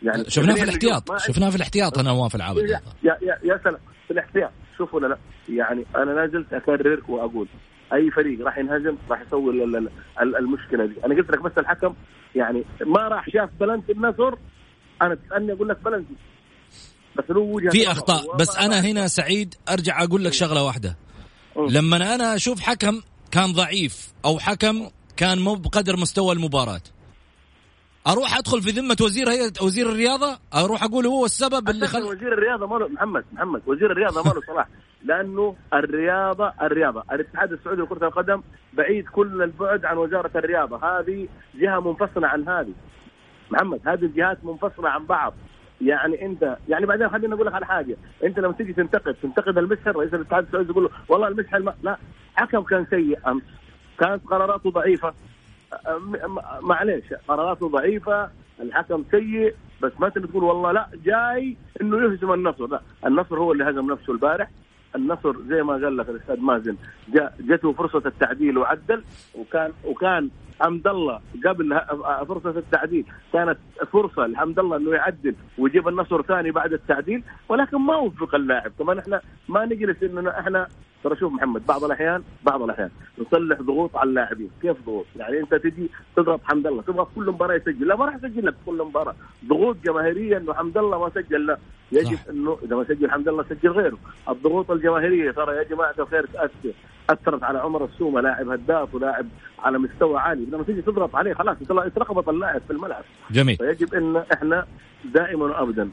يعني 0.02 0.24
شفناه 0.30 0.54
في 0.54 0.62
الاحتياط. 0.62 1.16
شفناه 1.18 1.50
في 1.50 1.56
الاحتياط 1.56 1.98
نواف 1.98 2.34
العابد 2.34 2.58
يا, 2.70 2.80
يا, 3.02 3.38
يا, 3.44 3.60
سلام. 3.64 3.78
في 4.06 4.10
الاحتياط. 4.10 4.50
شوفوا 4.78 5.00
ولا 5.00 5.06
لا 5.08 5.18
يعني 5.48 5.84
أنا 5.96 6.10
لا 6.10 6.26
زلت 6.26 6.52
أكرر 6.52 7.02
وأقول 7.08 7.48
أي 7.92 8.10
فريق 8.10 8.44
راح 8.44 8.58
ينهزم 8.58 8.96
راح 9.10 9.20
يسوي 9.20 9.64
ال- 9.64 9.76
ال- 9.76 9.88
ال- 10.22 10.36
المشكلة 10.36 10.86
دي. 10.86 10.94
أنا 11.04 11.14
قلت 11.14 11.30
لك 11.30 11.42
بس 11.42 11.52
الحكم 11.58 11.94
يعني 12.34 12.64
ما 12.86 13.08
راح 13.08 13.28
شاف 13.30 13.50
بلنتي 13.60 13.92
النصر 13.92 14.34
أنا 15.02 15.14
تسألني 15.14 15.52
أقول 15.52 15.68
لك 15.68 15.84
بلنتي. 15.84 16.14
بس 17.16 17.24
له 17.30 17.40
وجهة 17.40 17.70
في. 17.70 17.90
أخطاء. 17.90 18.36
بس 18.36 18.56
أنا 18.58 18.80
هنا 18.80 19.06
سعيد 19.06 19.54
أرجع 19.68 20.02
أقول 20.04 20.24
لك 20.24 20.32
شغلة 20.32 20.64
واحدة. 20.64 20.96
لما 21.58 22.14
أنا 22.14 22.34
أشوف 22.34 22.60
حكم 22.60 23.00
كان 23.30 23.52
ضعيف 23.52 24.12
أو 24.24 24.38
حكم 24.38 24.88
كان 25.16 25.38
مو 25.38 25.54
بقدر 25.54 25.96
مستوى 25.96 26.32
المباراة. 26.32 26.80
أروح 28.06 28.38
أدخل 28.38 28.62
في 28.62 28.70
ذمة 28.70 28.96
وزير 29.00 29.30
هيئه 29.30 29.52
وزير 29.62 29.90
الرياضة؟ 29.90 30.38
أروح 30.54 30.84
أقول 30.84 31.06
هو 31.06 31.24
السبب 31.24 31.68
اللي 31.68 31.86
خل 31.86 32.02
وزير 32.02 32.32
الرياضة 32.32 32.66
ماله 32.66 32.88
محمد 32.88 33.24
محمد 33.32 33.62
وزير 33.66 33.92
الرياضة 33.92 34.22
ماله 34.22 34.40
صلاح. 34.46 34.68
لأنه 35.04 35.56
الرياضه 35.74 36.52
الرياضة. 36.62 37.02
الاتحاد 37.12 37.52
السعودي 37.52 37.82
لكرة 37.82 38.06
القدم 38.06 38.42
بعيد 38.72 39.08
كل 39.08 39.42
البعد 39.42 39.84
عن 39.84 39.96
وزارة 39.96 40.30
الرياضة. 40.36 40.76
هذه 40.76 41.28
جهة 41.54 41.80
منفصلة 41.80 42.28
عن 42.28 42.48
هذه. 42.48 42.74
محمد 43.50 43.80
هذه 43.86 44.04
الجهات 44.04 44.44
منفصلة 44.44 44.88
عن 44.88 45.06
بعض. 45.06 45.34
يعني 45.80 46.26
انت 46.26 46.56
يعني 46.68 46.86
بعدين 46.86 47.08
خليني 47.08 47.34
أقول 47.34 47.46
لك 47.46 47.54
على 47.54 47.66
حاجة. 47.66 47.96
انت 48.24 48.38
لما 48.38 48.52
تيجي 48.52 48.72
تنتقد 48.72 49.14
تنتقد 49.22 49.58
المسحر 49.58 49.96
رئيس 49.96 50.14
الاتحاد 50.14 50.44
السعودي 50.44 50.72
تقول 50.72 50.84
له 50.84 50.90
والله 51.08 51.28
المسحر 51.28 51.58
ما 51.58 51.74
لا 51.82 51.98
حكم 52.36 52.62
كان 52.62 52.86
سيء 52.90 53.18
أمس. 53.26 53.42
كانت 53.98 54.24
قراراته 54.26 54.70
ضعيفة. 54.70 55.14
معليش 56.60 57.12
قراراته 57.28 57.68
ضعيفة 57.68 58.30
الحكم 58.60 59.04
سيء 59.10 59.54
بس 59.82 59.92
ما 59.98 60.08
تقول 60.08 60.44
والله 60.44 60.72
لا 60.72 60.88
جاي 61.04 61.56
إنه 61.80 61.96
يهزم 62.04 62.32
النصر. 62.32 62.66
لا 62.66 62.80
النصر 63.06 63.38
هو 63.38 63.52
اللي 63.52 63.64
هزم 63.64 63.92
نفسه 63.92 64.12
البارح. 64.12 64.50
النصر 64.98 65.36
زي 65.48 65.62
ما 65.62 65.72
قال 65.72 65.96
لك 65.96 66.08
الأستاذ 66.08 66.40
مازن 66.40 66.76
جته 67.40 67.72
فرصة 67.72 68.02
التعديل 68.06 68.58
وعدل 68.58 69.02
وكان 69.34 69.70
وكان 69.84 70.30
حمد 70.60 70.86
الله 70.86 71.20
قبل 71.46 71.80
فرصة 72.28 72.50
التعديل 72.50 73.04
كانت 73.32 73.58
فرصة 73.92 74.26
لحمد 74.26 74.58
الله 74.58 74.76
إنه 74.76 74.90
يعدل 74.94 75.34
ويجيب 75.58 75.88
النصر 75.88 76.22
ثاني 76.22 76.50
بعد 76.50 76.72
التعديل 76.72 77.22
ولكن 77.48 77.76
ما 77.78 77.96
وفق 77.96 78.34
اللاعب. 78.34 78.72
طبعا 78.78 78.98
إحنا 79.00 79.20
ما 79.48 79.64
نجلس 79.64 80.02
إننا 80.02 80.40
إحنا 80.40 80.68
ترى 81.08 81.16
شوف 81.16 81.32
محمد 81.32 81.66
بعض 81.66 81.84
الاحيان 81.84 82.22
بعض 82.44 82.62
الأحيان 82.62 82.90
نصلح 83.18 83.62
ضغوط 83.62 83.96
على 83.96 84.10
اللاعبين. 84.10 84.50
كيف 84.62 84.76
ضغوط؟ 84.86 85.06
يعني 85.16 85.40
أنت 85.40 85.54
تجي 85.54 85.90
تضغط 86.16 86.40
حمد 86.44 86.66
الله 86.66 86.82
تبغى 86.82 87.06
في 87.06 87.10
كل 87.14 87.26
مباراة 87.26 87.54
يسجل. 87.54 87.88
لا 87.88 87.96
ما 87.96 88.04
راح 88.04 88.14
يسجل 88.14 88.46
لك 88.46 88.54
كل 88.66 88.82
مباراة. 88.82 89.14
ضغوط 89.44 89.76
جماهيرية 89.84 90.36
إنه 90.36 90.54
حمد 90.54 90.78
الله 90.78 90.98
ما 90.98 91.10
سجل 91.10 91.46
لا. 91.46 91.58
يجب 91.92 92.16
صح. 92.16 92.28
إنه 92.28 92.58
إذا 92.62 92.76
ما 92.76 92.84
سجل 92.84 93.10
حمد 93.10 93.28
الله 93.28 93.42
سجل 93.42 93.68
غيره. 93.68 93.98
الضغوط 94.28 94.70
الجماهيرية 94.70 95.30
ترى 95.30 95.56
يا 95.56 95.62
جماعة 95.62 95.94
الخير 95.98 96.26
تاثر 96.26 96.72
أثرت 97.10 97.42
على 97.42 97.58
عمر 97.58 97.84
السومة 97.84 98.20
لاعب 98.20 98.48
هداف 98.48 98.94
ولاعب 98.94 99.26
على 99.58 99.78
مستوى 99.78 100.18
عالي. 100.18 100.46
لما 100.52 100.62
تيجي 100.62 100.82
تضغط 100.82 101.16
عليه 101.16 101.34
خلاص 101.34 101.56
يترقبط 101.60 102.28
اللاعب 102.28 102.60
في 102.60 102.72
الملعب. 102.72 103.04
جميل. 103.30 103.56
فيجب 103.56 103.94
إن 103.94 104.22
إحنا 104.32 104.66
دائما 105.04 105.44
وابدا 105.44 105.90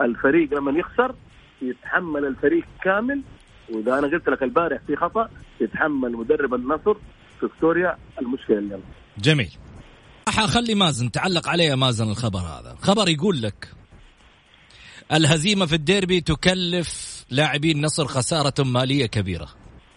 الفريق 0.00 0.54
لما 0.54 0.78
يخسر 0.78 1.14
يتحمل 1.62 2.24
الفريق 2.24 2.64
كامل 2.82 3.22
وإذا 3.70 3.98
أنا 3.98 4.06
قلت 4.06 4.28
لك 4.28 4.42
البارح 4.42 4.80
في 4.86 4.96
خطأ 4.96 5.28
يتحمل 5.60 6.12
مدرب 6.12 6.54
النصر 6.54 6.94
فيكتوريا 7.40 7.96
المشكلة 8.20 8.58
اليوم 8.58 8.82
جميل. 9.18 9.50
راح 10.28 10.40
أخلي 10.40 10.74
مازن 10.74 11.10
تعلق 11.10 11.48
عليه 11.48 11.74
مازن 11.74 12.10
الخبر 12.10 12.38
هذا. 12.40 12.76
خبر 12.82 13.08
يقول 13.08 13.42
لك 13.42 13.68
الهزيمة 15.12 15.66
في 15.66 15.74
الديربي 15.74 16.20
تكلف 16.20 17.24
لاعبي 17.30 17.72
النصر 17.72 18.06
خسارة 18.06 18.62
مالية 18.64 19.06
كبيرة. 19.06 19.48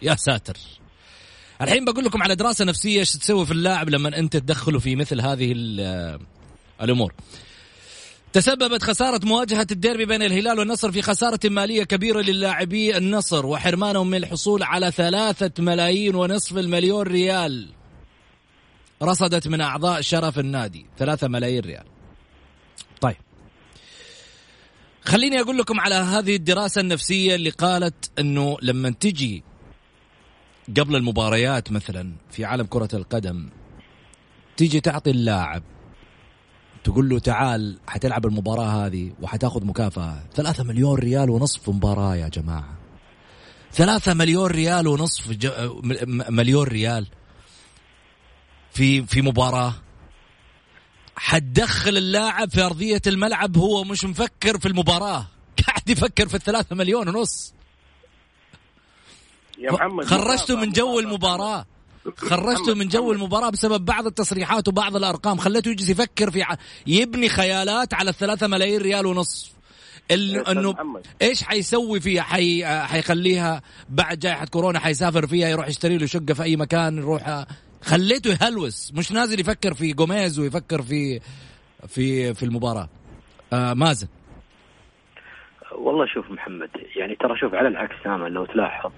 يا 0.01 0.15
ساتر. 0.15 0.57
الحين 1.62 1.86
بقول 1.86 2.05
لكم 2.05 2.23
على 2.23 2.36
دراسة 2.36 2.65
نفسية 2.65 2.99
إيش 2.99 3.12
تسوي 3.13 3.45
في 3.45 3.51
اللاعب 3.51 3.89
لما 3.89 4.17
أنت 4.19 4.38
تدخله 4.38 4.79
في 4.79 4.95
مثل 4.95 5.21
هذه 5.21 5.51
ال- 5.55 6.19
الأمور. 6.81 7.13
تسببت 8.34 8.84
خسارة 8.84 9.26
مواجهة 9.26 9.67
الديربي 9.72 10.06
بين 10.06 10.24
الهلال 10.24 10.60
والنصر 10.60 10.91
في 10.91 11.02
خسارة 11.02 11.39
مالية 11.46 11.84
كبيرة 11.84 12.22
للاعبي 12.22 12.98
النصر 12.98 13.46
وحرمانهم 13.46 14.10
من 14.10 14.17
الحصول 14.17 14.63
على 14.63 14.91
ثلاثة 14.91 15.63
ملايين 15.63 16.15
ونصف 16.15 16.58
المليون 16.58 17.08
ريال. 17.08 17.70
رصدت 19.04 19.48
من 19.48 19.62
أعضاء 19.62 20.02
شرف 20.02 20.39
النادي 20.39 20.86
ثلاثة 20.98 21.28
ملايين 21.28 21.63
ريال. 21.63 21.84
طيب. 23.02 23.15
خليني 25.06 25.41
أقول 25.41 25.58
لكم 25.58 25.80
على 25.80 25.96
هذه 25.96 26.36
الدراسة 26.36 26.82
النفسية 26.82 27.36
اللي 27.36 27.50
قالت 27.50 28.20
أنه 28.20 28.58
لما 28.62 28.89
تجي 28.89 29.44
قبل 30.78 30.96
المباريات 30.96 31.72
مثلا 31.72 32.12
في 32.32 32.46
عالم 32.46 32.65
كرة 32.65 32.89
القدم 32.94 33.50
تيجي 34.58 34.80
تعطي 34.80 35.12
اللاعب 35.12 35.63
تقول 36.84 37.10
له 37.10 37.20
تعال 37.20 37.78
حتلعب 37.88 38.26
المباراة 38.26 38.86
هذه 38.86 39.12
وحتاخذ 39.22 39.65
مكافأة. 39.65 40.24
ثلاثة 40.36 40.63
مليون 40.63 41.00
ريال 41.00 41.30
ونصف 41.30 41.70
مباراة 41.70 42.15
يا 42.15 42.28
جماعة. 42.28 42.74
ثلاثة 43.74 44.13
مليون 44.13 44.52
ريال 44.52 44.88
ونصف 44.88 45.32
ج... 45.32 45.50
مليون 46.30 46.67
ريال 46.67 47.08
في 48.74 49.06
في 49.06 49.22
مباراة. 49.22 49.74
حتدخل 51.15 51.98
اللاعب 51.98 52.50
في 52.50 52.62
أرضية 52.62 53.02
الملعب 53.08 53.58
هو 53.58 53.84
مش 53.84 54.06
مفكر 54.06 54.60
في 54.60 54.67
المباراة. 54.67 55.28
قاعد 55.65 55.89
يفكر 55.89 56.28
في 56.28 56.36
الثلاثة 56.36 56.76
مليون 56.76 57.10
ونص. 57.10 57.54
يا 59.60 59.72
محمد 59.72 60.06
خرجته 60.06 60.56
من 60.56 60.72
جو 60.72 61.00
مكافأة. 61.00 61.65
المباراه 62.06 62.56
خرجته 62.56 62.76
من 62.76 62.88
جو 62.88 63.12
المباراة 63.12 63.50
بسبب 63.50 63.86
بعض 63.86 64.06
التصريحات 64.06 64.68
وبعض 64.68 64.96
الأرقام. 64.96 65.38
خليته 65.38 65.72
يجلس 65.72 65.90
يفكر 65.90 66.32
في 66.32 66.44
ع... 66.44 66.56
يبني 66.88 67.30
خيالات 67.30 67.94
على 67.94 68.10
الثلاثة 68.10 68.48
ملايين 68.48 68.82
ريال 68.82 69.06
ونصف 69.06 69.52
ال... 70.12 70.48
إنه. 70.48 70.76
إيش 71.22 71.44
حيسوي 71.44 72.00
فيها؟ 72.00 72.22
حي... 72.22 72.66
حيخليها 72.66 73.62
بعد 73.90 74.20
جائحة 74.20 74.46
كورونا 74.46 74.80
حيسافر 74.80 75.28
فيها 75.28 75.48
يروح 75.48 75.68
يشتري 75.68 75.98
له 75.98 76.06
شقة 76.06 76.34
في 76.34 76.44
أي 76.44 76.56
مكان 76.56 76.98
يروح 76.98 77.46
خليته 77.82 78.30
يهلوس. 78.30 78.94
مش 78.94 79.12
نازل 79.12 79.40
يفكر 79.40 79.74
في 79.74 79.94
جوميز 79.94 80.40
ويفكر 80.40 80.82
في 80.82 81.20
في 81.88 82.34
في 82.34 82.44
المباراة. 82.44 82.90
آه 83.54 83.74
مازن. 83.74 84.08
والله 85.72 86.06
شوف 86.14 86.32
محمد 86.32 86.70
يعني 86.96 87.16
ترى 87.16 87.38
شوف 87.40 87.54
على 87.54 87.68
العكس 87.68 87.96
تماما 88.04 88.28
لو 88.28 88.46
تلاحظ 88.46 88.92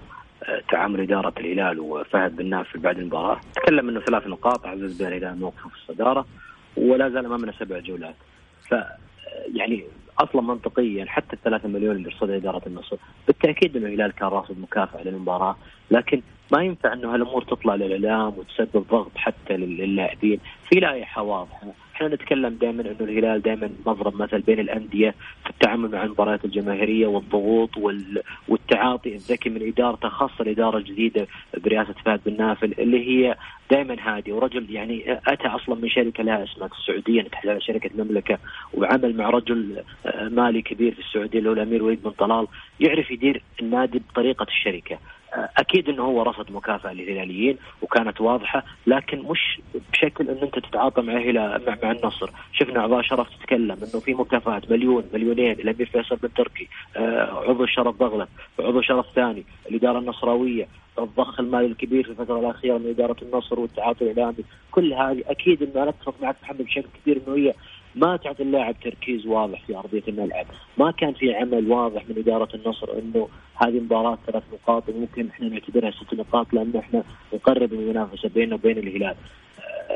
تعامل 0.70 1.00
إدارة 1.00 1.32
الهلال 1.38 1.80
وفهد 1.80 2.36
بن 2.36 2.46
ناف 2.50 2.76
بعد 2.76 2.98
المباراة. 2.98 3.40
تكلم 3.54 3.88
أنه 3.88 4.00
ثلاث 4.00 4.26
نقاط 4.26 4.66
عزز 4.66 5.02
بها 5.02 5.08
الهلال 5.08 5.38
موقفه 5.38 5.68
في 5.68 5.76
الصدارة 5.76 6.26
ولا 6.76 7.08
زال 7.08 7.26
أمامنا 7.26 7.52
سبع 7.58 7.78
جولات. 7.78 8.14
ف 8.70 8.74
يعني 9.54 9.84
أصلا 10.18 10.42
منطقيا 10.42 11.04
حتى 11.04 11.32
الثلاثة 11.32 11.68
مليون 11.68 11.96
اللي 11.96 12.08
رصدها 12.08 12.36
إدارة 12.36 12.62
النصر 12.66 12.96
بالتأكيد 13.26 13.76
إنه 13.76 13.86
الهلال 13.86 14.12
كان 14.12 14.28
راصد 14.28 14.58
مكافأة 14.58 15.02
للمباراة 15.02 15.56
لكن 15.90 16.22
ما 16.52 16.62
ينفع 16.62 16.92
إنه 16.92 17.14
هالأمور 17.14 17.42
تطلع 17.42 17.74
للإعلام 17.74 18.32
وتسبب 18.38 18.86
ضغط 18.90 19.10
حتى 19.16 19.56
للاعبين. 19.56 20.40
في 20.70 20.80
لائحه 20.80 21.22
واضحه 21.22 21.66
إحنا 21.94 22.08
نتكلم 22.08 22.54
دائما 22.54 22.82
إنه 22.82 22.96
الهلال 23.00 23.42
دائما 23.42 23.70
مضرب 23.86 24.22
مثل 24.22 24.40
بين 24.40 24.60
الأندية 24.60 25.14
في 25.44 25.50
التعامل 25.50 25.90
مع 25.90 26.02
المباريات 26.02 26.44
الجماهيرية 26.44 27.06
والضغوط 27.06 27.76
وال... 27.76 28.22
والتعاطي 28.48 29.14
الذكي 29.14 29.50
من 29.50 29.66
إدارته 29.68 30.08
خاصة 30.08 30.34
الإدارة 30.40 30.78
الجديدة 30.78 31.26
برئاسة 31.64 31.94
فهد 32.04 32.20
بن 32.26 32.36
نافل 32.36 32.74
اللي 32.78 33.08
هي 33.08 33.36
دائما 33.70 33.96
هادي 34.00 34.32
ورجل 34.32 34.70
يعني 34.70 35.20
أتى 35.26 35.48
أصلا 35.48 35.74
من 35.74 35.88
شركة 35.88 36.22
لها 36.24 36.44
اسمها 36.44 36.68
السعودية 36.80 37.22
نتحدث 37.22 37.48
عن 37.50 37.60
شركة 37.60 37.90
المملكه 37.94 38.38
وعمل 38.74 39.16
مع 39.16 39.30
رجل 39.30 39.82
مالي 40.30 40.62
كبير 40.62 40.94
في 40.94 41.00
السعودية 41.00 41.38
اللي 41.38 41.48
هو 41.50 41.54
الأمير 41.54 41.82
وليد 41.82 42.02
بن 42.02 42.10
طلال 42.10 42.46
يعرف 42.80 43.10
يدير 43.10 43.42
النادي 43.62 43.98
بطريقة 43.98 44.46
الشركة. 44.48 44.98
أكيد 45.34 45.88
إنه 45.88 46.02
هو 46.02 46.22
رصد 46.22 46.52
مكافأة 46.52 46.92
للهلاليين 46.92 47.56
وكانت 47.82 48.20
واضحة 48.20 48.64
لكن 48.86 49.18
مش 49.18 49.60
بشكل 49.92 50.28
إن 50.28 50.38
أنت 50.42 50.58
تتعاطى 50.58 51.02
مع 51.02 51.14
مع, 51.14 51.76
مع 51.82 51.90
النصر. 51.90 52.30
شفنا 52.52 52.80
أعضاء 52.80 53.02
شرف 53.02 53.28
تتكلم 53.36 53.76
إنه 53.82 54.00
في 54.00 54.14
مكافآت 54.14 54.70
مليون 54.70 55.04
مليونين 55.14 55.52
الامير 55.52 55.86
فيصل 55.86 56.16
بن 56.16 56.34
تركي. 56.34 56.68
آه 56.96 57.44
عضو 57.48 57.64
الشرف 57.64 57.96
ضغلة 57.96 58.26
عضو 58.58 58.80
شرف 58.80 59.06
ثاني 59.14 59.44
الإدارة 59.70 59.98
النصراوية 59.98 60.68
الضخ 60.98 61.40
المالي 61.40 61.66
الكبير 61.66 62.04
في 62.04 62.10
الفترة 62.10 62.40
الأخيرة 62.40 62.78
من 62.78 62.88
إدارة 62.90 63.16
النصر 63.22 63.60
والتعاطي 63.60 64.10
الإعلامي. 64.10 64.44
كل 64.70 64.92
هذه 64.92 65.22
أكيد 65.26 65.62
إنه 65.62 65.82
أنا 65.82 65.90
أتفق 65.90 66.14
معك 66.22 66.36
محمد 66.42 66.62
بشكل 66.62 66.88
كبير 67.02 67.20
إنه 67.26 67.36
هي 67.36 67.54
ما 67.96 68.16
تعطي 68.16 68.42
اللاعب 68.42 68.74
تركيز 68.80 69.26
واضح 69.26 69.62
في 69.66 69.76
أرضية 69.76 70.02
الملعب، 70.08 70.46
ما 70.78 70.90
كان 70.90 71.12
في 71.12 71.34
عمل 71.34 71.70
واضح 71.70 72.02
من 72.08 72.18
إدارة 72.18 72.48
النصر 72.54 72.88
إنه 72.98 73.28
هذه 73.54 73.80
مباراة 73.80 74.18
ثلاث 74.26 74.42
نقاط 74.52 74.88
وممكن 74.88 75.28
إحنا 75.28 75.48
نعتبرها 75.48 75.90
ست 75.90 76.14
نقاط 76.14 76.52
لأنه 76.52 76.78
إحنا 76.78 77.02
نقرب 77.34 77.74
من 77.74 77.80
المنافسه 77.80 78.28
بيننا 78.28 78.54
وبين 78.54 78.78
الهلال. 78.78 79.14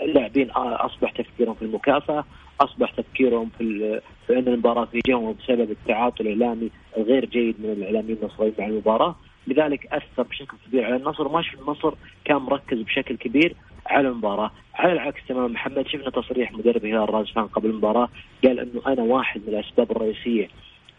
اللاعبين 0.03 0.51
أصبح 0.51 1.11
تفكيرهم 1.11 1.55
في 1.55 1.63
المكافأة، 1.63 2.25
أصبح 2.61 2.91
تفكيرهم 2.91 3.51
في 3.59 4.01
في 4.27 4.39
أن 4.39 4.49
المباراة 4.49 4.85
في 4.85 5.01
جهه 5.07 5.35
بسبب 5.43 5.71
التعاطي 5.71 6.23
الإعلامي 6.23 6.71
الغير 6.97 7.25
جيد 7.25 7.55
من 7.59 7.71
الإعلاميين 7.71 8.19
النصريين 8.23 8.55
مع 8.59 8.67
المباراة، 8.67 9.17
لذلك 9.47 9.87
أثر 9.87 10.23
بشكل 10.23 10.57
كبير 10.67 10.85
على 10.85 10.97
النصر. 10.97 11.29
ما 11.29 11.43
شفنا 11.43 11.63
النصر 11.63 11.95
كان 12.25 12.37
مركز 12.37 12.79
بشكل 12.79 13.17
كبير. 13.17 13.55
على 13.89 14.09
المباراة، 14.09 14.51
على 14.75 14.93
العكس 14.93 15.21
تمام 15.29 15.53
محمد 15.53 15.89
شفنا 15.89 16.11
تصريح 16.11 16.53
مدرب 16.53 16.85
هلال 16.85 17.15
رازفان 17.15 17.47
قبل 17.47 17.71
المباراة 17.71 18.09
قال 18.45 18.61
إنه 18.61 18.83
أنا 18.87 19.03
واحد 19.03 19.41
من 19.47 19.55
الأسباب 19.55 19.91
الرئيسية 19.91 20.49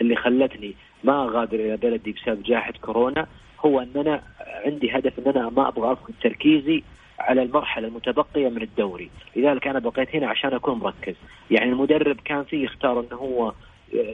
اللي 0.01 0.15
خلتني 0.15 0.75
ما 1.03 1.23
أغادر 1.23 1.59
إلى 1.59 1.77
بلدي 1.77 2.11
بسبب 2.11 2.43
جائحة 2.43 2.73
كورونا 2.81 3.27
هو 3.65 3.79
ان 3.79 3.91
أنا 3.95 4.21
عندي 4.65 4.91
هدف 4.91 5.19
ان 5.19 5.27
أنا 5.27 5.49
ما 5.49 5.67
أبغى 5.67 5.91
أفقد 5.91 6.13
تركيزي 6.21 6.83
على 7.19 7.43
المرحلة 7.43 7.87
المتبقية 7.87 8.49
من 8.49 8.61
الدوري. 8.61 9.09
لذلك 9.35 9.67
أنا 9.67 9.79
بقيت 9.79 10.15
هنا 10.15 10.27
عشان 10.27 10.53
أكون 10.53 10.79
مركز. 10.79 11.15
يعني 11.51 11.71
المدرب 11.71 12.17
كان 12.25 12.43
فيه 12.43 12.63
يختار 12.63 12.99
أنه 12.99 13.17
هو 13.17 13.53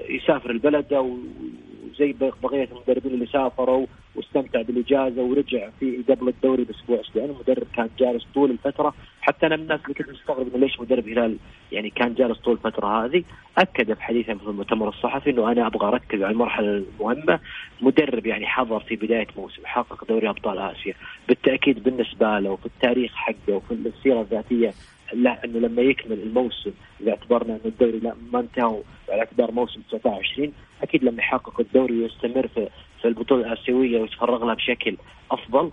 يسافر 0.09 0.49
البلد 0.49 0.93
وزي 0.93 2.13
بقية 2.43 2.69
المدربين 2.71 3.13
اللي 3.13 3.25
سافروا 3.25 3.85
واستمتع 4.15 4.61
بالإجازة 4.61 5.21
ورجع 5.21 5.69
في 5.79 6.03
قبل 6.09 6.27
الدوري 6.27 6.63
بأسبوع. 6.63 7.01
أسبوعين 7.01 7.29
المدرب 7.29 7.67
كان 7.75 7.89
جالس 7.99 8.27
طول 8.33 8.51
الفترة 8.51 8.93
حتى 9.21 9.45
أنا 9.45 9.55
من 9.55 9.61
الناس 9.63 9.79
اللي 9.83 9.93
كنت 9.93 10.09
مستغرب 10.09 10.47
إنه 10.47 10.57
ليش 10.57 10.79
مدرب 10.79 11.09
هلال 11.09 11.37
يعني 11.71 11.89
كان 11.89 12.13
جالس 12.13 12.39
طول 12.39 12.53
الفترة 12.53 13.05
هذه. 13.05 13.23
أكد 13.57 13.93
في 13.93 14.03
حديثه 14.03 14.33
في 14.33 14.47
المؤتمر 14.47 14.89
الصحفي 14.89 15.29
إنه 15.29 15.51
أنا 15.51 15.67
أبغى 15.67 15.87
أركز 15.87 16.21
على 16.21 16.31
المرحلة 16.31 16.83
المهمة. 16.99 17.39
مدرب 17.81 18.25
يعني 18.25 18.47
حضر 18.47 18.79
في 18.79 18.95
بداية 18.95 19.27
موسم 19.37 19.61
حقق 19.65 20.05
دوري 20.09 20.29
أبطال 20.29 20.57
آسيا. 20.59 20.93
بالتأكيد 21.27 21.83
بالنسبة 21.83 22.39
له 22.39 22.49
وفي 22.49 22.65
التاريخ 22.65 23.11
حقه 23.15 23.53
وفي 23.53 23.71
السيرة 23.71 24.21
الذاتية 24.21 24.73
لا 25.13 25.45
إنه 25.45 25.59
لما 25.59 25.81
يكمل 25.81 26.19
الموسم 26.19 26.71
إذا 27.01 27.11
اعتبرنا 27.11 27.53
إنه 27.53 27.65
الدوري 27.65 27.99
لا 27.99 28.15
ما 28.31 28.39
انتهى 28.39 28.81
على 29.09 29.19
اعتبار 29.19 29.51
موسم 29.51 29.81
19 29.81 30.19
20 30.33 30.53
أكيد 30.83 31.03
لما 31.03 31.19
يحقق 31.19 31.59
الدوري 31.59 32.01
ويستمر 32.01 32.47
في 32.47 32.69
في 33.01 33.07
البطولة 33.07 33.53
الآسيوية 33.53 34.01
ويتفرغ 34.01 34.45
لها 34.45 34.53
بشكل 34.53 34.97
أفضل 35.31 35.71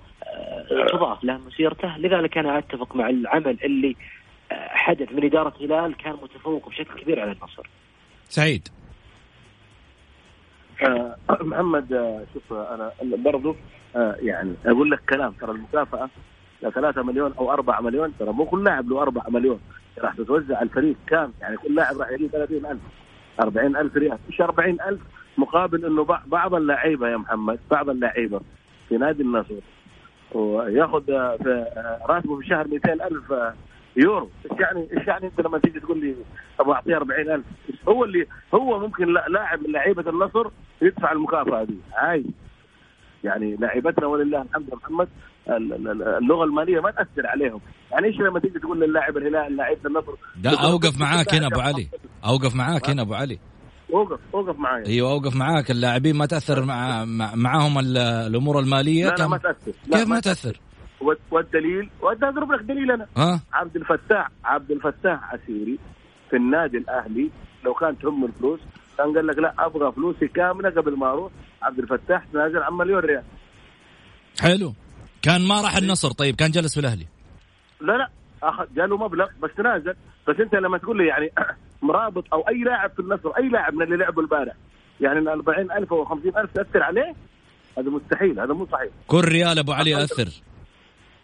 تضاف 0.92 1.24
له 1.24 1.38
مسيرته. 1.38 1.96
لذلك 1.96 2.38
أنا 2.38 2.58
أتفق 2.58 2.96
مع 2.96 3.08
العمل 3.08 3.58
اللي 3.64 3.96
حدث 4.52 5.12
من 5.12 5.24
إدارة 5.24 5.54
هلال 5.60 5.96
كان 5.96 6.12
متفوق 6.22 6.68
بشكل 6.68 7.00
كبير 7.00 7.20
على 7.20 7.32
النصر. 7.32 7.66
سعيد. 8.28 8.68
آه 10.82 11.16
محمد 11.50 11.92
آه 11.92 12.24
شوف 12.34 12.52
أنا 12.52 12.92
برضو 13.02 13.56
آه 13.96 14.16
يعني 14.20 14.54
أقول 14.66 14.90
لك 14.90 15.00
كلام 15.08 15.32
ترى 15.32 15.50
المكافأة 15.50 16.10
ل 16.62 16.72
3 16.72 17.02
مليون 17.02 17.32
أو 17.38 17.52
4 17.52 17.80
مليون 17.80 18.12
ترى 18.18 18.32
مو 18.32 18.44
كل 18.44 18.64
لاعب 18.64 18.88
له 18.88 19.02
4 19.02 19.30
مليون. 19.30 19.60
راح 19.98 20.14
تتوزع 20.14 20.62
الفريق 20.62 20.96
كام؟ 21.06 21.32
يعني 21.40 21.56
كل 21.56 21.74
لاعب 21.74 21.96
راح 21.96 22.10
يجي 22.10 22.28
30000 22.28 22.78
40000 23.40 23.96
ريال. 23.96 24.18
مش 24.28 24.40
40000 24.40 25.00
مقابل 25.38 25.84
إنه 25.84 26.04
بعض 26.26 26.54
اللعيبة 26.54 27.08
يا 27.08 27.16
محمد 27.16 27.58
بعض 27.70 27.90
اللعيبة. 27.90 28.40
في 28.88 28.96
نادي 28.96 29.22
النصر. 29.22 29.54
وياخذ 30.32 31.04
في 31.42 31.66
راتبه 32.08 32.36
في 32.36 32.42
الشهر 32.42 32.68
200000 32.68 33.54
يورو. 33.96 34.30
إيش 34.50 34.60
يعني 34.60 34.88
إيش 34.96 35.06
يعني 35.06 35.26
أنت 35.26 35.40
لما 35.40 35.58
تيجي 35.58 35.80
تقول 35.80 36.00
لي 36.00 36.14
أبغى 36.60 36.74
أعطيه 36.74 36.96
40000 36.96 37.44
هو 37.88 38.04
اللي 38.04 38.26
هو 38.54 38.78
ممكن 38.78 39.14
لاعب 39.28 39.62
من 39.62 39.72
لعيبة 39.72 40.10
النصر 40.10 40.48
يدفع 40.82 41.12
المكافأة 41.12 41.64
دي. 41.64 41.76
عايز 41.92 42.24
يعني 43.24 43.56
لاعبتنا 43.56 44.06
ولله 44.06 44.42
الحمد 44.42 44.74
محمد. 44.74 45.08
اللغة 45.48 46.44
المالية 46.44 46.80
ما 46.80 46.90
تأثر 46.90 47.26
عليهم. 47.26 47.60
يعني 47.92 48.06
إيش 48.06 48.16
لما 48.16 48.40
تيجي 48.40 48.58
تقول 48.58 48.80
للاعب 48.80 49.16
الهلال 49.16 49.56
لاعب 49.56 49.76
النصر؟ 49.86 50.12
ده 50.36 50.50
أوقف 50.50 51.00
معاك 51.00 51.34
هنا 51.34 51.46
أبو 51.46 51.60
علي. 51.60 51.88
أوقف 52.24 52.54
معاك 52.54 52.90
هنا 52.90 53.02
أبو 53.02 53.14
علي. 53.14 53.38
أوقف 53.94 54.20
أوقف 54.34 54.58
معايا. 54.58 54.86
أيوه 54.86 55.10
أوقف 55.10 55.36
معاك. 55.36 55.70
اللاعبين 55.70 56.16
ما 56.16 56.26
تأثر 56.26 56.64
مع 56.64 57.04
معاهم 57.34 57.78
الأمور 57.78 58.58
المالية. 58.58 59.06
لا, 59.08 59.14
لا 59.18 59.28
ما 59.28 59.38
تأثر. 59.38 59.72
كيف 59.92 60.08
ما 60.08 60.20
تأثر؟ 60.20 60.60
والدليل 61.30 61.90
أضرب 62.02 62.52
لك 62.52 62.60
دليل 62.60 62.90
أنا. 62.90 63.06
ها؟ 63.16 63.40
عبد 63.52 63.76
الفتاح 63.76 64.30
عبد 64.44 64.70
الفتاح 64.70 65.34
عسيري 65.34 65.78
في 66.30 66.36
النادي 66.36 66.76
الأهلي 66.76 67.30
لو 67.64 67.74
كان 67.74 67.98
تهم 67.98 68.24
الفلوس 68.24 68.60
كان 68.98 69.14
قال 69.14 69.26
لك 69.26 69.38
لا 69.38 69.54
أبغى 69.58 69.92
فلوسي 69.92 70.28
كاملة 70.28 70.70
قبل 70.70 70.98
ما 70.98 71.10
أروح. 71.12 71.32
عبد 71.62 71.78
الفتاح 71.78 72.24
نازل 72.34 72.58
عن 72.58 72.72
مليون 72.72 73.00
ريال. 73.00 73.22
حلو. 74.40 74.72
كان 75.22 75.48
ما 75.48 75.60
راح 75.60 75.76
النصر 75.76 76.10
طيب 76.10 76.34
كان 76.36 76.50
جلس 76.50 76.74
في 76.74 76.80
الأهلي. 76.80 77.06
لا 77.80 77.92
لا 77.92 78.08
اخذ 78.42 78.74
جاله 78.74 78.96
مبلغ 78.96 79.26
بس 79.42 79.50
تنازل. 79.56 79.94
بس 80.28 80.40
أنت 80.40 80.54
لما 80.54 80.78
تقول 80.78 80.98
لي 80.98 81.06
يعني 81.06 81.32
مرابط 81.82 82.24
أو 82.32 82.40
أي 82.48 82.58
لاعب 82.58 82.90
في 82.90 83.00
النصر 83.00 83.28
أي 83.38 83.48
لاعب 83.48 83.74
من 83.74 83.82
اللي 83.82 83.96
لعبوا 83.96 84.22
البارح 84.22 84.54
يعني 85.00 85.18
ال 85.18 85.28
40000 85.28 85.92
أو 85.92 86.04
50000 86.04 86.52
تأثر 86.52 86.82
عليه؟ 86.82 87.14
هذا 87.78 87.90
مستحيل 87.90 88.40
هذا 88.40 88.54
مو 88.54 88.66
صحيح. 88.66 88.90
كل 89.06 89.20
ريال 89.20 89.58
أبو 89.58 89.72
علي 89.72 89.90
يأثر. 89.90 90.28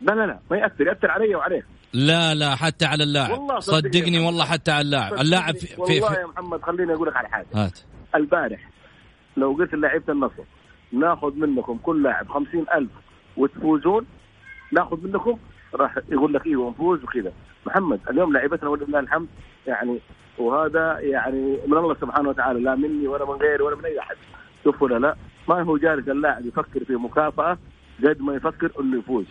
لا 0.00 0.12
لا 0.12 0.26
لا 0.26 0.38
ما 0.50 0.56
يأثر 0.56 0.86
يأثر 0.86 1.10
علي 1.10 1.34
وعليك 1.34 1.64
لا 1.92 2.34
لا 2.34 2.54
حتى 2.54 2.84
على 2.84 3.04
اللاعب. 3.04 3.60
صدقني 3.60 4.18
والله 4.18 4.44
حتى 4.44 4.70
على 4.70 4.80
اللاعب. 4.80 5.14
اللاعب 5.14 5.56
في, 5.56 5.66
في 5.66 5.80
والله 5.80 6.20
يا 6.20 6.26
محمد 6.26 6.62
خليني 6.62 6.94
أقول 6.94 7.08
لك 7.08 7.16
على 7.16 7.28
حاجة. 7.28 7.46
هات. 7.54 7.78
البارح 8.14 8.70
لو 9.36 9.52
قلت 9.52 9.74
لعيبة 9.74 10.12
النصر 10.12 10.42
ناخذ 10.92 11.34
منكم 11.34 11.78
كل 11.78 12.02
لاعب 12.02 12.28
50000 12.28 12.88
وتفوزون 13.38 14.06
ناخذ 14.72 15.06
منكم 15.06 15.38
راح 15.74 15.98
يقول 16.08 16.34
لك 16.34 16.46
إيوه 16.46 16.70
نفوز 16.70 17.04
وكذا. 17.04 17.32
محمد 17.66 18.00
اليوم 18.10 18.32
لعيبتنا 18.32 18.68
ولله 18.68 19.00
الحمد 19.00 19.28
يعني 19.66 19.98
وهذا 20.38 20.98
يعني 21.00 21.58
من 21.66 21.76
الله 21.76 21.94
سبحانه 21.94 22.28
وتعالى 22.28 22.60
لا 22.60 22.74
مني 22.74 23.08
ولا 23.08 23.24
من 23.24 23.32
غيري 23.32 23.62
ولا 23.62 23.76
من 23.76 23.84
أي 23.84 24.00
أحد. 24.00 24.16
شوفوا 24.64 24.88
لا 24.88 24.98
لا 24.98 25.16
ما 25.48 25.62
هو 25.62 25.76
جالس 25.76 26.08
اللاعب 26.08 26.46
يفكر 26.46 26.84
في 26.84 26.96
مكافأة 26.96 27.58
قد 28.04 28.20
ما 28.20 28.34
يفكر 28.34 28.70
إنه 28.80 28.98
يفوز. 28.98 29.26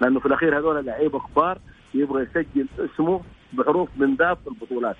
لأنه 0.00 0.20
في 0.20 0.26
الأخير 0.26 0.58
هذول 0.58 0.86
لعيبة 0.86 1.18
كبار 1.18 1.58
يبغى 1.94 2.22
يسجل 2.22 2.66
اسمه 2.78 3.20
بحروف 3.52 3.88
من 3.96 4.16
في 4.16 4.36
البطولات. 4.46 4.96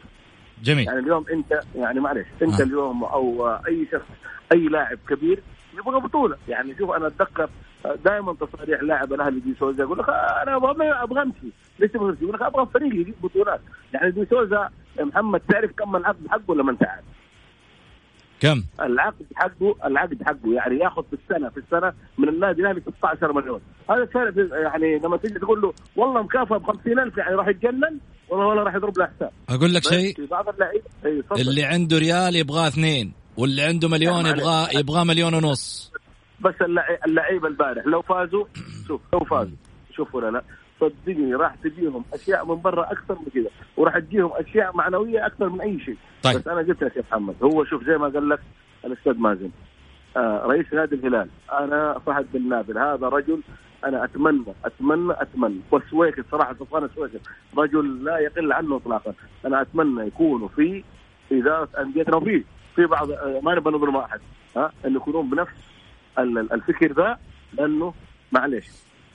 جميل. 0.62 0.86
يعني 0.86 0.98
اليوم 0.98 1.24
أنت 1.32 1.60
يعني 1.74 2.00
معلش 2.00 2.26
أنت. 2.42 2.60
آه. 2.60 2.64
اليوم 2.64 3.04
أو 3.04 3.46
أي 3.46 3.86
شخص 3.92 4.06
أي 4.52 4.68
لاعب 4.68 4.98
كبير 5.08 5.42
يبغى 5.78 6.00
بطولة. 6.00 6.36
يعني 6.48 6.74
شوف 6.78 6.90
أنا 6.90 7.06
أتذكر 7.06 7.50
دائما 8.04 8.34
تصاريح 8.34 8.82
لاعب 8.82 9.12
الأهلي 9.12 9.40
دي 9.40 9.54
سوزا 9.58 9.82
يقول 9.82 9.98
لك 9.98 10.08
أنا 10.08 10.56
أبغى 10.56 10.92
أبغى 10.92 11.22
أمشي 11.22 11.52
ليش 11.78 11.90
تبغى؟ 11.90 12.16
يقول 12.22 12.34
لك 12.34 12.42
أبغى 12.42 12.66
فريق 12.74 12.94
يجيب 12.94 13.14
بطولات 13.22 13.60
يعني 13.94 14.10
دي 14.10 14.26
سوزا 14.30 14.68
محمد 15.00 15.40
تعرف 15.40 15.70
كم 15.72 15.96
العقد 15.96 16.28
حقه 16.28 16.42
ولا 16.48 16.62
ما 16.62 16.70
انت 16.70 16.82
عارف؟ 16.84 17.04
كم 18.40 18.62
العقد 18.80 19.26
حقه 19.34 19.74
العقد 19.84 20.22
حقه 20.22 20.52
يعني 20.54 20.78
ياخذ 20.78 21.02
في 21.10 21.16
السنة 21.22 21.48
في 21.48 21.56
السنة 21.56 21.92
من 22.18 22.28
النادي 22.28 22.60
الأهلي 22.60 22.80
16 22.80 23.32
مليون 23.32 23.60
هذا 23.90 24.02
الفرق 24.02 24.34
يعني 24.62 24.98
لما 24.98 25.16
تيجي 25.16 25.38
تقول 25.38 25.60
له 25.62 25.72
والله 25.96 26.22
مكافأة 26.22 26.58
ب 26.58 26.66
50000 26.66 27.18
يعني 27.18 27.34
راح 27.34 27.48
يتجنن 27.48 27.98
ولا 28.28 28.44
ولا 28.44 28.62
راح 28.62 28.74
يضرب 28.74 28.98
له 28.98 29.06
حساب 29.06 29.30
أقول 29.48 29.74
لك 29.74 29.84
شيء 29.84 30.26
بعض 30.26 30.48
اللعيبه. 30.48 30.84
اللي 31.32 31.64
عنده 31.64 31.98
ريال 31.98 32.36
يبغاه 32.36 32.68
اثنين 32.68 33.12
واللي 33.36 33.62
عنده 33.62 33.88
مليون 33.88 34.22
نعم، 34.22 34.36
يبغاه. 34.36 34.68
يبغاه 34.74 35.04
مليون 35.04 35.34
ونص 35.34 35.89
بس 36.40 36.54
اللعي- 36.62 36.98
اللعيبة 37.06 37.48
البارح 37.48 37.86
لو 37.86 38.02
فازوا 38.02 38.44
شوف 38.88 39.00
لو 39.12 39.20
فازوا. 39.20 39.56
شوف 39.92 40.14
ولا 40.14 40.30
لا 40.30 40.42
صدقني 40.80 41.34
راح 41.34 41.54
تجيهم 41.54 42.04
أشياء 42.14 42.46
من 42.46 42.60
برا 42.62 42.92
أكثر 42.92 43.14
من 43.14 43.26
كذا 43.34 43.50
وراح 43.76 43.98
تجيهم 43.98 44.30
أشياء 44.34 44.76
معنوية 44.76 45.26
أكثر 45.26 45.48
من 45.48 45.60
أي 45.60 45.80
شيء. 45.80 45.96
طيب. 46.22 46.36
بس 46.36 46.48
أنا 46.48 46.58
قلت 46.60 46.82
لك 46.84 46.96
يا 46.96 47.02
محمد 47.10 47.34
هو 47.42 47.64
شوف 47.64 47.84
زي 47.84 47.98
ما 47.98 48.08
قال 48.08 48.28
لك 48.28 48.40
الأستاذ 48.84 49.18
مازن 49.18 49.50
آه 50.16 50.46
رئيس 50.46 50.66
نادي 50.72 50.94
الهلال 50.94 51.28
أنا 51.52 51.98
فهد 52.06 52.26
بن 52.34 52.48
نابل 52.48 52.78
هذا 52.78 53.08
رجل 53.08 53.40
أنا 53.84 54.04
أتمنى 54.04 54.44
أتمنى 54.64 55.12
أتمنى 55.12 55.60
والسويكس 55.70 56.22
صراحة 56.32 56.54
سلطان 56.58 56.84
السويكس 56.84 57.14
رجل 57.58 58.04
لا 58.04 58.18
يقل 58.18 58.52
عنه 58.52 58.76
اطلاقا. 58.76 59.14
أنا 59.46 59.60
أتمنى 59.62 60.06
يكونوا 60.06 60.48
في 60.48 60.84
إدارة 61.32 61.68
انديتنا 61.78 62.16
وفي 62.16 62.44
في 62.76 62.86
بعض 62.86 63.10
آه، 63.10 63.40
ما 63.42 63.54
نبغى 63.54 63.74
نظلم 63.74 63.96
أحد 63.96 64.20
ها 64.56 64.72
انه 64.86 64.96
يكونون 64.96 65.30
بنفس 65.30 65.52
الفكر 66.18 66.92
ذا 66.92 67.18
لأنه 67.52 67.94
معلش 68.32 68.66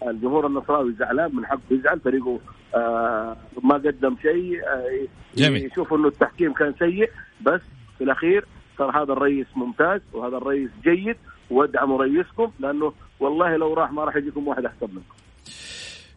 الجمهور 0.07 0.47
النصراوي 0.47 0.93
زعلان 0.99 1.35
من 1.35 1.45
حقه 1.45 1.61
يزعل 1.71 1.99
فريقه 1.99 2.39
آه 2.75 3.37
ما 3.63 3.75
قدم 3.75 4.15
شيء 4.21 4.59
آه 4.67 5.07
جميل. 5.35 5.65
يشوف 5.65 5.93
إنه 5.93 6.07
التحكيم 6.07 6.53
كان 6.53 6.73
سيء 6.79 7.09
بس 7.41 7.61
في 7.97 8.03
الأخير 8.03 8.45
صار 8.77 9.03
هذا 9.03 9.13
الرئيس 9.13 9.47
ممتاز 9.55 10.01
وهذا 10.13 10.37
الرئيس 10.37 10.69
جيد 10.83 11.15
وادعموا 11.49 11.97
رئيسكم 12.03 12.51
لأنه 12.59 12.93
والله 13.19 13.57
لو 13.57 13.73
راح 13.73 13.91
ما 13.91 14.03
راح 14.03 14.15
يجيكم 14.15 14.47
واحد 14.47 14.65
أحسن 14.65 14.87
منكم. 14.87 15.15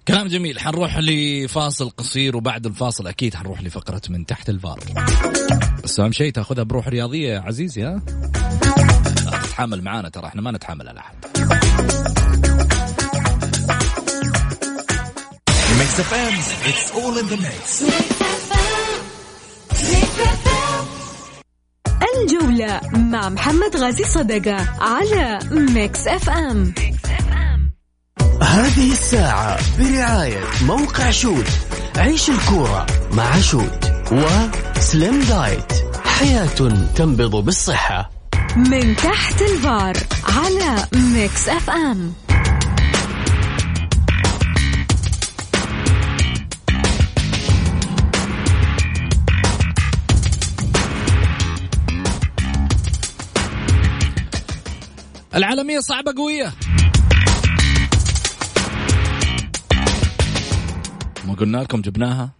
كلام 0.08 0.26
جميل. 0.26 0.58
حنروح 0.58 0.98
لفاصل 0.98 1.90
قصير 1.90 2.36
وبعد 2.36 2.66
الفاصل 2.66 3.06
أكيد 3.06 3.34
حنروح 3.34 3.62
لفقرة 3.62 4.02
من 4.10 4.26
تحت 4.26 4.48
الفار 4.48 4.78
بس 5.84 6.00
أهم 6.00 6.12
شيء 6.12 6.32
تأخذها 6.32 6.64
بروح 6.64 6.88
رياضية 6.88 7.28
يا 7.28 7.40
عزيزي 7.40 7.82
ها؟ 7.82 8.02
لا 9.58 9.64
تتحامل 9.64 9.82
معانا 9.84 10.08
ترى 10.08 10.26
إحنا 10.26 10.42
ما 10.42 10.50
نتحامل 10.50 10.88
على 10.88 11.00
أحد. 11.00 11.14
ميكس 15.78 16.00
اف 16.00 16.14
ام 16.14 16.34
it's 16.68 16.92
all 16.92 17.18
in 17.18 17.26
the 17.26 17.36
mix 17.36 17.82
الجولة 22.14 22.80
مع 22.92 23.28
محمد 23.28 23.76
غازي 23.76 24.04
صدقة 24.04 24.66
على 24.80 25.38
ميكس 25.50 26.06
اف 26.06 26.30
ام 26.30 26.74
هذه 28.42 28.92
الساعة 28.92 29.58
برعاية 29.78 30.44
موقع 30.62 31.10
شوت 31.10 31.48
عيش 31.96 32.30
الكورة 32.30 32.86
مع 33.12 33.40
شوت 33.40 33.90
وسليم 34.12 35.20
دايت 35.20 35.72
حياة 36.04 36.46
تنبض 36.94 37.36
بالصحة. 37.44 38.17
من 38.58 38.96
تحت 38.96 39.42
الفار 39.42 39.96
على 40.24 40.86
ميكس 40.94 41.48
اف 41.48 41.70
ام 41.70 42.12
العالمية 55.34 55.80
صعبة 55.80 56.14
قوية. 56.16 56.52
ما 61.26 61.34
قلنا 61.34 61.58
لكم 61.58 61.80
جبناها؟ 61.80 62.37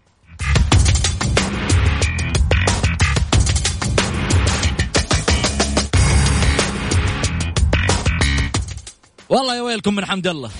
والله 9.30 9.56
يا 9.56 9.62
ويلكم 9.62 9.94
من 9.94 10.04
حمد 10.04 10.26
الله. 10.26 10.50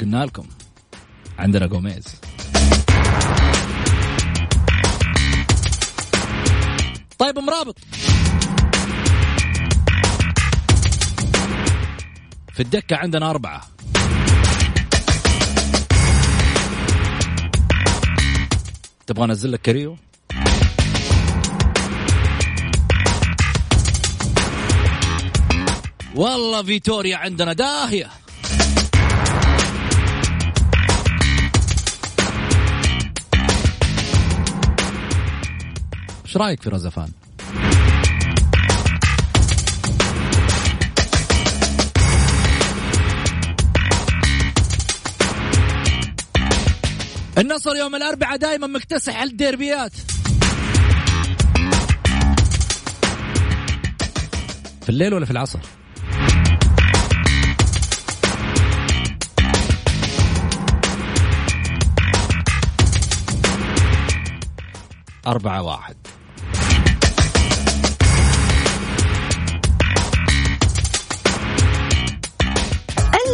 قلنا 0.00 0.24
لكم 0.24 0.46
عندنا 1.38 1.66
جوميز 1.66 2.04
طيب 7.18 7.38
مرابط. 7.38 7.78
في 12.54 12.60
الدكة 12.60 12.96
عندنا 12.96 13.30
أربعة. 13.30 13.62
تبغى 19.06 19.24
أنزل 19.24 19.52
لك 19.52 19.60
كريو 19.60 19.96
والله 26.14 26.62
فيتوريا 26.62 27.16
عندنا 27.16 27.52
داهية 27.52 28.10
إيش 36.24 36.36
رأيك 36.36 36.62
في 36.62 36.70
رزفان؟ 36.70 37.08
النصر 47.38 47.76
يوم 47.76 47.94
الأربعاء 47.94 48.36
دائما 48.36 48.66
مكتسح 48.66 49.16
على 49.16 49.30
الديربيات 49.30 49.92
في 54.82 54.88
الليل 54.88 55.14
ولا 55.14 55.24
في 55.24 55.30
العصر؟ 55.30 55.58
أربعة 65.26 65.62
واحد. 65.62 65.96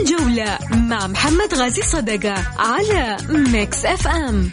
الجولة 0.01 0.59
مع 0.71 1.07
محمد 1.07 1.55
غازي 1.55 1.83
صدقة 1.83 2.35
على 2.59 3.17
ميكس 3.29 3.85
اف 3.85 4.09
ام 4.09 4.51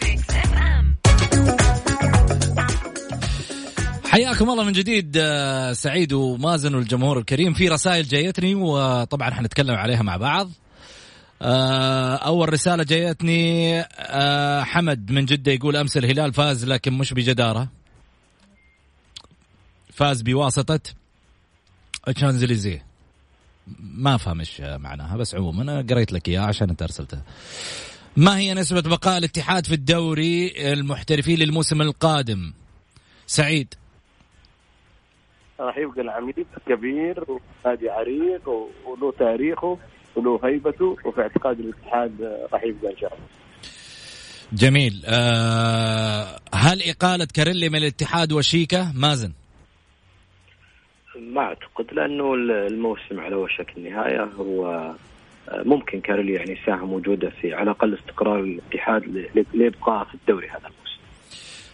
حياكم 4.05 4.49
الله 4.49 4.63
من 4.63 4.71
جديد 4.71 5.17
آه، 5.17 5.73
سعيد 5.73 6.13
ومازن 6.13 6.75
والجمهور 6.75 7.19
الكريم 7.19 7.53
في 7.53 7.67
رسائل 7.67 8.03
جايتني 8.03 8.55
وطبعا 8.55 9.31
حنتكلم 9.31 9.75
عليها 9.75 10.01
مع 10.01 10.17
بعض. 10.17 10.49
أول 11.43 12.53
رسالة 12.53 12.83
جايتني 12.83 13.79
آه، 13.81 14.63
حمد 14.63 15.11
من 15.11 15.25
جدة 15.25 15.51
يقول 15.51 15.75
أمس 15.75 15.97
الهلال 15.97 16.33
فاز 16.33 16.65
لكن 16.65 16.93
مش 16.93 17.13
بجدارة. 17.13 17.67
فاز 19.93 20.21
بواسطة 20.21 20.79
الشانزليزيه 22.07 22.85
ما 23.79 24.17
فهم 24.17 24.39
إيش 24.39 24.61
معناها 24.61 25.17
بس 25.17 25.35
عموما 25.35 25.61
أنا 25.61 25.85
قريت 25.89 26.13
لك 26.13 26.27
إياها 26.29 26.45
عشان 26.45 26.69
أنت 26.69 26.81
أرسلتها. 26.81 27.23
ما 28.17 28.37
هي 28.37 28.53
نسبة 28.53 28.81
بقاء 28.81 29.17
الاتحاد 29.17 29.65
في 29.65 29.73
الدوري 29.73 30.53
المحترفين 30.73 31.39
للموسم 31.39 31.81
القادم؟ 31.81 32.53
سعيد. 33.25 33.73
راح 35.59 35.77
يبقى 35.77 36.01
العميد 36.01 36.45
كبير 36.67 37.25
ونادي 37.27 37.89
عريق 37.89 38.49
وله 38.85 39.11
تاريخه. 39.19 39.77
وله 40.15 40.39
هيبته 40.43 40.97
وفي 41.05 41.21
اعتقاد 41.21 41.59
الاتحاد 41.59 42.11
راح 42.53 42.63
يبقى 42.63 42.91
إن 42.91 42.97
شاء 42.97 43.13
الله. 43.13 43.25
جميل. 44.53 45.03
آه 45.05 46.39
هل 46.53 46.81
إقالة 46.89 47.27
كاريلي 47.33 47.69
من 47.69 47.75
الاتحاد 47.75 48.31
وشيكا 48.31 48.91
مازن. 48.95 49.31
ما 51.19 51.41
أعتقد 51.41 51.93
لأنه 51.93 52.33
الموسم 52.33 53.19
على 53.19 53.35
وشك 53.35 53.73
النهاية 53.77 54.23
هو 54.23 54.67
آه، 55.49 55.63
ممكن 55.63 56.01
كارلي 56.01 56.33
يعني 56.33 56.51
يساهم 56.51 56.93
وجوده 56.93 57.29
في 57.29 57.53
على 57.53 57.63
الأقل 57.63 57.93
استقرار 57.93 58.39
الاتحاد 58.39 59.27
لابقائه 59.53 60.03
في 60.03 60.13
الدوري 60.15 60.49
هذا. 60.49 60.57
الموسم. 60.57 60.82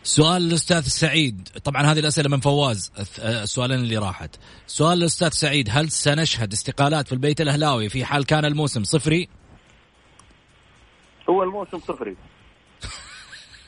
سؤال 0.03 0.47
الأستاذ 0.47 0.81
سعيد. 0.81 1.49
طبعا 1.63 1.81
هذه 1.81 1.99
الأسئلة 1.99 2.29
من 2.29 2.39
فواز. 2.39 2.91
السؤالين 3.19 3.79
اللي 3.79 3.97
راحت. 3.97 4.35
سؤال 4.67 4.97
الأستاذ 4.97 5.29
سعيد 5.29 5.67
هل 5.71 5.89
سنشهد 5.89 6.51
استقالات 6.51 7.07
في 7.07 7.13
البيت 7.13 7.41
الأهلاوي 7.41 7.89
في 7.89 8.05
حال 8.05 8.25
كان 8.25 8.45
الموسم 8.45 8.83
صفري؟ 8.83 9.29
هو 11.29 11.43
الموسم 11.43 11.79
صفري. 11.79 12.15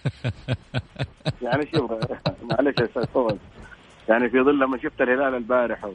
يعني 1.41 1.69
شوف 1.75 1.91
معلش 2.51 2.79
يا 2.79 2.85
أستاذ 2.85 3.05
فوز 3.13 3.37
يعني 4.09 4.29
في 4.29 4.41
ظل 4.41 4.59
لما 4.59 4.77
شفت 4.77 5.01
الهلال 5.01 5.35
البارح 5.35 5.91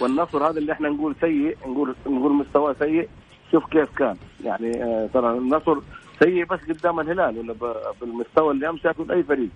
والنصر 0.00 0.50
هذا 0.50 0.58
اللي 0.58 0.72
إحنا 0.72 0.88
نقول 0.88 1.16
سيء 1.20 1.56
نقول 1.66 1.96
نقول 2.06 2.32
مستواه 2.32 2.76
سيء 2.78 3.08
شوف 3.52 3.64
كيف 3.66 3.90
كان. 3.98 4.16
يعني 4.44 4.84
آه، 4.84 5.08
ترى 5.14 5.38
النصر 5.38 5.78
سيء 6.22 6.44
بس 6.44 6.60
قدام 6.68 7.00
الهلال 7.00 7.38
ولا 7.38 7.54
بالمستوى 8.00 8.52
اللي 8.52 8.68
امس 8.68 8.84
ياكل 8.84 9.12
أي 9.12 9.22
فريق 9.22 9.48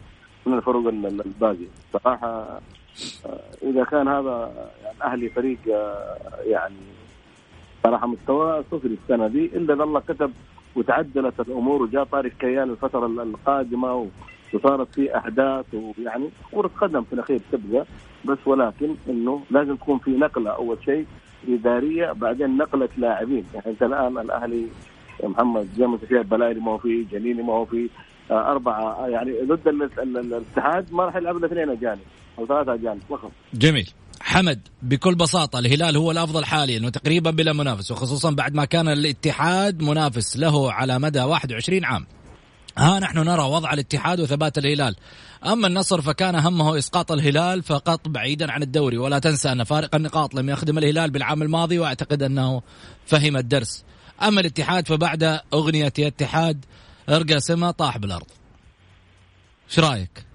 من 0.47 0.55
الفرق 0.55 0.77
الباقي. 1.27 1.67
صراحة 1.93 2.61
آه، 3.27 3.41
إذا 3.63 3.85
كان 3.85 4.09
هذا 4.09 4.53
يعني 4.85 5.03
أهلي 5.05 5.29
فريق 5.29 5.59
آه، 5.71 6.17
يعني 6.47 6.77
صراحة 7.85 8.07
مستواه 8.07 8.65
صفري 8.73 8.99
السنة 9.03 9.29
دي 9.29 9.47
إلا 9.47 9.75
إذا 9.75 9.85
الله 9.85 10.01
كتب 10.01 10.33
وتعدلت 10.77 11.41
الأمور 11.41 11.83
وجاء 11.83 12.05
طارق 12.05 12.33
كيان 12.41 12.71
الفترة 12.71 13.07
القادمة 13.07 14.09
وصارت 14.55 14.95
في 14.95 15.17
احداث 15.17 15.65
ويعني 15.75 16.29
كرة 16.53 16.71
قدم 16.81 17.03
في 17.03 17.13
الأخير 17.13 17.41
تبقى. 17.53 17.85
بس 18.25 18.39
ولكن 18.47 18.95
إنه 19.09 19.43
لازم 19.51 19.77
تكون 19.77 19.99
في 19.99 20.11
نقلة 20.11 20.51
أول 20.51 20.77
شيء 20.85 21.07
إدارية 21.49 22.13
بعدين 22.13 22.57
نقلة 22.57 22.89
لاعبين. 22.97 23.45
يعني 23.55 23.67
أنت 23.67 23.83
الآن 23.83 24.19
الأهلي 24.19 24.67
محمد 25.23 25.69
زي 25.77 25.87
ما 25.87 25.99
شايف 26.11 26.27
بلايري 26.27 26.61
ما 26.61 26.73
هو 26.73 26.79
فيه 26.79 27.07
جنيني 27.13 27.43
ما 27.43 27.53
هو 27.53 27.65
فيه 27.65 27.89
آه، 28.31 28.51
أربعة 28.51 29.07
يعني 29.09 29.33
ضد 29.49 29.69
الاتحاد 29.69 30.93
ما 30.93 31.05
راح 31.05 31.17
يلعب 31.17 31.37
إلا 31.37 31.47
اثنين 31.47 31.71
أجانب 31.71 32.01
أو 32.39 32.47
ثلاثة 32.47 32.75
أجانب 32.75 33.01
فقط. 33.11 33.31
جميل. 33.55 33.91
حمد 34.21 34.69
بكل 34.83 35.15
بساطة 35.15 35.59
الهلال 35.59 35.97
هو 35.97 36.11
الأفضل 36.11 36.45
حاليا 36.45 36.87
وتقريبا 36.87 37.31
بلا 37.31 37.53
منافس 37.53 37.91
وخصوصا 37.91 38.31
بعد 38.31 38.55
ما 38.55 38.65
كان 38.65 38.89
الاتحاد 38.89 39.83
منافس 39.83 40.37
له 40.37 40.73
على 40.73 40.99
مدى 40.99 41.21
21 41.21 41.85
عام. 41.85 42.07
ها 42.79 43.01
نحن 43.01 43.19
نرى 43.19 43.43
وضع 43.43 43.73
الاتحاد 43.73 44.21
وثبات 44.21 44.59
الهلال. 44.59 44.97
أما 45.47 45.67
النصر 45.67 46.01
فكان 46.01 46.35
همه 46.35 46.79
إسقاط 46.79 47.13
الهلال 47.13 47.63
فقط 47.63 48.09
بعيدا 48.09 48.53
عن 48.53 48.63
الدوري. 48.63 48.99
ولا 48.99 49.19
تنسى 49.19 49.53
أن 49.53 49.65
فارق 49.65 49.95
النقاط 49.95 50.35
لم 50.35 50.51
يخدم 50.51 50.79
الهلال 50.79 51.11
بالعام 51.11 51.43
الماضي 51.43 51.79
وأعتقد 51.79 52.23
أنه 52.23 52.63
فهم 53.07 53.37
الدرس. 53.37 53.85
أما 54.23 54.41
الاتحاد 54.41 54.89
فبعد 54.89 55.41
أغنية 55.55 55.93
يا 55.99 56.07
اتحاد 56.07 56.65
أرقى 57.09 57.41
سما 57.41 57.71
طاح 57.71 57.99
بالأرض. 57.99 58.27
إيش 59.71 59.79
رأيك؟ 59.79 60.27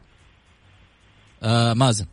آه 1.43 1.73
مازن. 1.73 2.05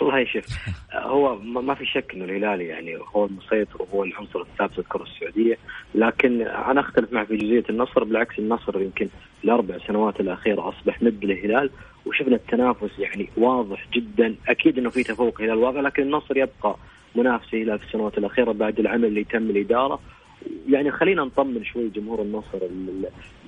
والله 0.00 0.24
شوف 0.24 0.44
هو 1.12 1.36
ما 1.38 1.74
في 1.74 1.86
شك 1.86 2.14
إنه 2.14 2.24
الهلال 2.24 2.60
يعني 2.60 2.96
هو 2.96 3.26
المسيطر 3.26 3.82
وهو 3.82 4.04
العنصر 4.04 4.40
الثابت 4.40 4.72
في 4.72 4.78
الكرة 4.78 5.02
السعودية 5.02 5.58
لكن 5.94 6.42
أنا 6.42 6.80
أختلف 6.80 7.12
معك 7.12 7.26
في 7.26 7.36
جزئيه 7.36 7.64
النصر 7.70 8.04
بالعكس 8.04 8.38
النصر 8.38 8.80
يمكن 8.80 9.08
الأربع 9.44 9.78
سنوات 9.86 10.20
الأخيرة 10.20 10.68
أصبح 10.68 11.02
ند 11.02 11.24
للهلال 11.24 11.70
وشفنا 12.06 12.36
التنافس 12.36 12.98
يعني 12.98 13.28
واضح 13.36 13.86
جدا. 13.92 14.34
أكيد 14.48 14.78
إنه 14.78 14.90
في 14.90 15.02
تفوق 15.02 15.40
هلال 15.40 15.56
واضح 15.56 15.80
لكن 15.80 16.02
النصر 16.02 16.36
يبقى 16.36 16.76
منافس 17.14 17.54
الهلال 17.54 17.78
في 17.78 17.86
السنوات 17.86 18.18
الأخيرة 18.18 18.52
بعد 18.52 18.78
العمل 18.78 19.04
اللي 19.04 19.24
تم 19.24 19.50
الإدارة. 19.50 20.00
يعني 20.68 20.90
خلينا 20.90 21.24
نطمن 21.24 21.64
شوي 21.64 21.88
جمهور 21.88 22.22
النصر. 22.22 22.58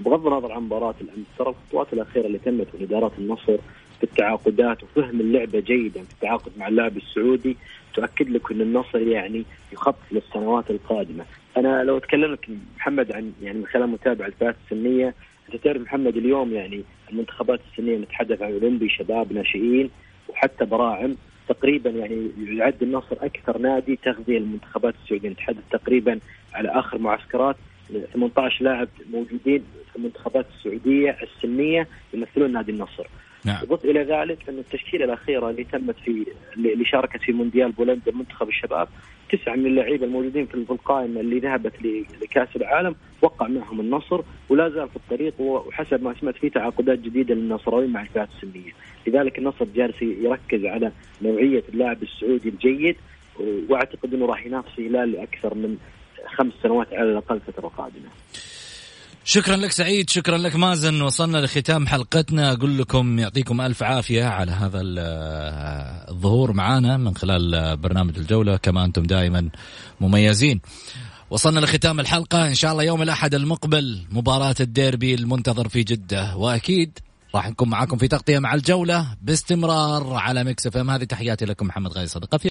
بغض 0.01 0.27
النظر 0.27 0.53
عن 0.53 0.63
مباراة 0.63 0.95
الأمس 1.01 1.27
ترى 1.39 1.49
الخطوات 1.49 1.93
الأخيرة 1.93 2.27
اللي 2.27 2.39
تمت 2.39 2.67
من 2.75 2.83
ادارات 2.83 3.13
النصر 3.19 3.57
في 3.99 4.05
التعاقدات 4.05 4.83
وفهم 4.83 5.21
اللعبة 5.21 5.61
جيدا 5.61 6.03
في 6.03 6.13
التعاقد 6.13 6.53
مع 6.59 6.69
اللاعب 6.69 6.97
السعودي 6.97 7.57
تؤكد 7.95 8.31
لك 8.31 8.53
إن 8.53 8.61
النصر 8.61 8.99
يعني 8.99 9.45
يخطط 9.73 10.13
للسنوات 10.13 10.71
القادمة. 10.71 11.25
أنا 11.57 11.85
لو 11.85 11.97
اتكلم 11.97 12.33
لك 12.33 12.49
محمد 12.77 13.13
عن 13.13 13.33
يعني 13.43 13.59
من 13.59 13.67
خلال 13.67 13.89
متابعة 13.89 14.27
الفئات 14.27 14.57
السنية 14.65 15.15
أنت 15.49 15.65
تعرف 15.65 15.83
محمد 15.83 16.17
اليوم 16.17 16.53
يعني 16.53 16.83
المنتخبات 17.11 17.61
السنية 17.71 17.99
نتحدث 17.99 18.43
عن 18.43 18.53
أولمبي 18.53 18.89
شباب 18.89 19.33
ناشئين 19.33 19.91
وحتى 20.29 20.65
براعم. 20.65 21.17
تقريبا 21.51 21.91
يعني 21.91 22.31
يعد 22.39 22.83
النصر 22.83 23.17
أكثر 23.21 23.59
نادي 23.59 23.99
تغذية 24.05 24.39
المنتخبات 24.39 24.95
السعودية 25.05 25.29
نتحدث 25.29 25.63
تقريبا 25.71 26.19
على 26.55 26.69
آخر 26.69 26.99
معسكرات 26.99 27.57
18 28.13 28.65
لاعب 28.65 28.89
موجودين 29.13 29.65
في 29.91 29.97
المنتخبات 29.97 30.47
السعودية 30.57 31.17
السنية 31.23 31.89
يمثلون 32.15 32.53
نادي 32.53 32.73
النصر. 32.73 33.07
نعم. 33.45 33.63
إلى 33.85 34.03
ذلك 34.03 34.49
أن 34.49 34.59
التشكيلة 34.59 35.05
الأخيرة 35.05 35.51
اللي 35.51 35.65
تمت 35.65 35.97
في 36.05 36.27
اللي 36.57 36.85
شاركت 36.85 37.21
في 37.21 37.33
مونديال 37.33 37.73
بولندا 37.73 38.13
منتخب 38.13 38.49
الشباب 38.49 38.89
تسعة 39.33 39.55
من 39.55 39.67
اللعيبة 39.67 40.07
الموجودين 40.07 40.47
في 40.47 40.55
القائمه 40.55 41.21
اللي 41.21 41.39
ذهبت 41.39 41.73
لكأس 42.23 42.49
العالم 42.57 42.95
وقع 43.23 43.49
معهم 43.49 43.81
النصر 43.81 44.21
ولا 44.49 44.69
زال 44.69 44.89
في 44.89 44.97
الطريق 44.97 45.41
وحسب 45.41 46.03
ما 46.03 46.15
سمعت 46.21 46.35
في 46.35 46.51
تعاقدات 46.51 46.99
جديدة 46.99 47.35
للنصراويين 47.35 47.91
مع 47.91 48.03
الفئات 48.03 48.29
السنية، 48.37 48.73
لذلك 49.07 49.39
النصر 49.39 49.65
جالس 49.75 50.03
يركز 50.03 50.65
على 50.65 50.93
نوعية 51.23 51.63
اللاعب 51.69 52.03
السعودي 52.03 52.49
الجيد 52.49 52.97
وأعتقد 53.69 54.15
إنه 54.15 54.27
راح 54.27 54.47
ينافس 54.47 54.79
الهلال 54.79 55.13
لأكثر 55.13 55.55
من 55.55 55.77
خمس 56.27 56.53
سنوات 56.63 56.93
على 56.93 57.13
الأقل 57.13 57.41
فترة 57.41 57.69
قادمة. 57.69 58.09
شكرا 59.31 59.57
لك 59.57 59.73
سعيد 59.73 60.11
شكرا 60.11 60.39
لك 60.39 60.57
مازن. 60.57 61.03
وصلنا 61.03 61.39
لختام 61.39 61.87
حلقتنا. 61.87 62.53
أقول 62.53 62.79
لكم 62.79 63.19
يعطيكم 63.19 63.61
ألف 63.61 63.83
عافية 63.83 64.25
على 64.25 64.53
هذا 64.53 64.81
الظهور 66.11 66.53
معنا 66.53 66.97
من 66.97 67.17
خلال 67.17 67.77
برنامج 67.77 68.19
الجولة 68.19 68.57
كما 68.57 68.85
أنتم 68.85 69.03
دائما 69.03 69.49
مميزين. 70.01 70.61
وصلنا 71.31 71.61
لختام 71.61 72.01
الحلقة. 72.01 72.49
إن 72.49 72.55
شاء 72.55 72.73
الله 72.73 72.83
يوم 72.83 73.03
الأحد 73.03 73.35
المقبل 73.35 74.03
مباراة 74.11 74.55
الديربي 74.61 75.15
المنتظر 75.15 75.69
في 75.69 75.83
جدة. 75.83 76.37
وأكيد 76.37 76.99
راح 77.35 77.51
نكون 77.51 77.69
معاكم 77.69 77.97
في 77.97 78.09
تغطية 78.09 78.39
مع 78.39 78.55
الجولة 78.55 79.07
باستمرار 79.23 80.13
على 80.13 80.45
مكس 80.45 80.67
إف 80.67 80.77
إم. 80.77 80.91
هذه 80.91 81.05
تحياتي 81.05 81.45
لكم 81.45 81.67
محمد 81.67 81.93
غازي 81.93 82.07
صدقه 82.07 82.39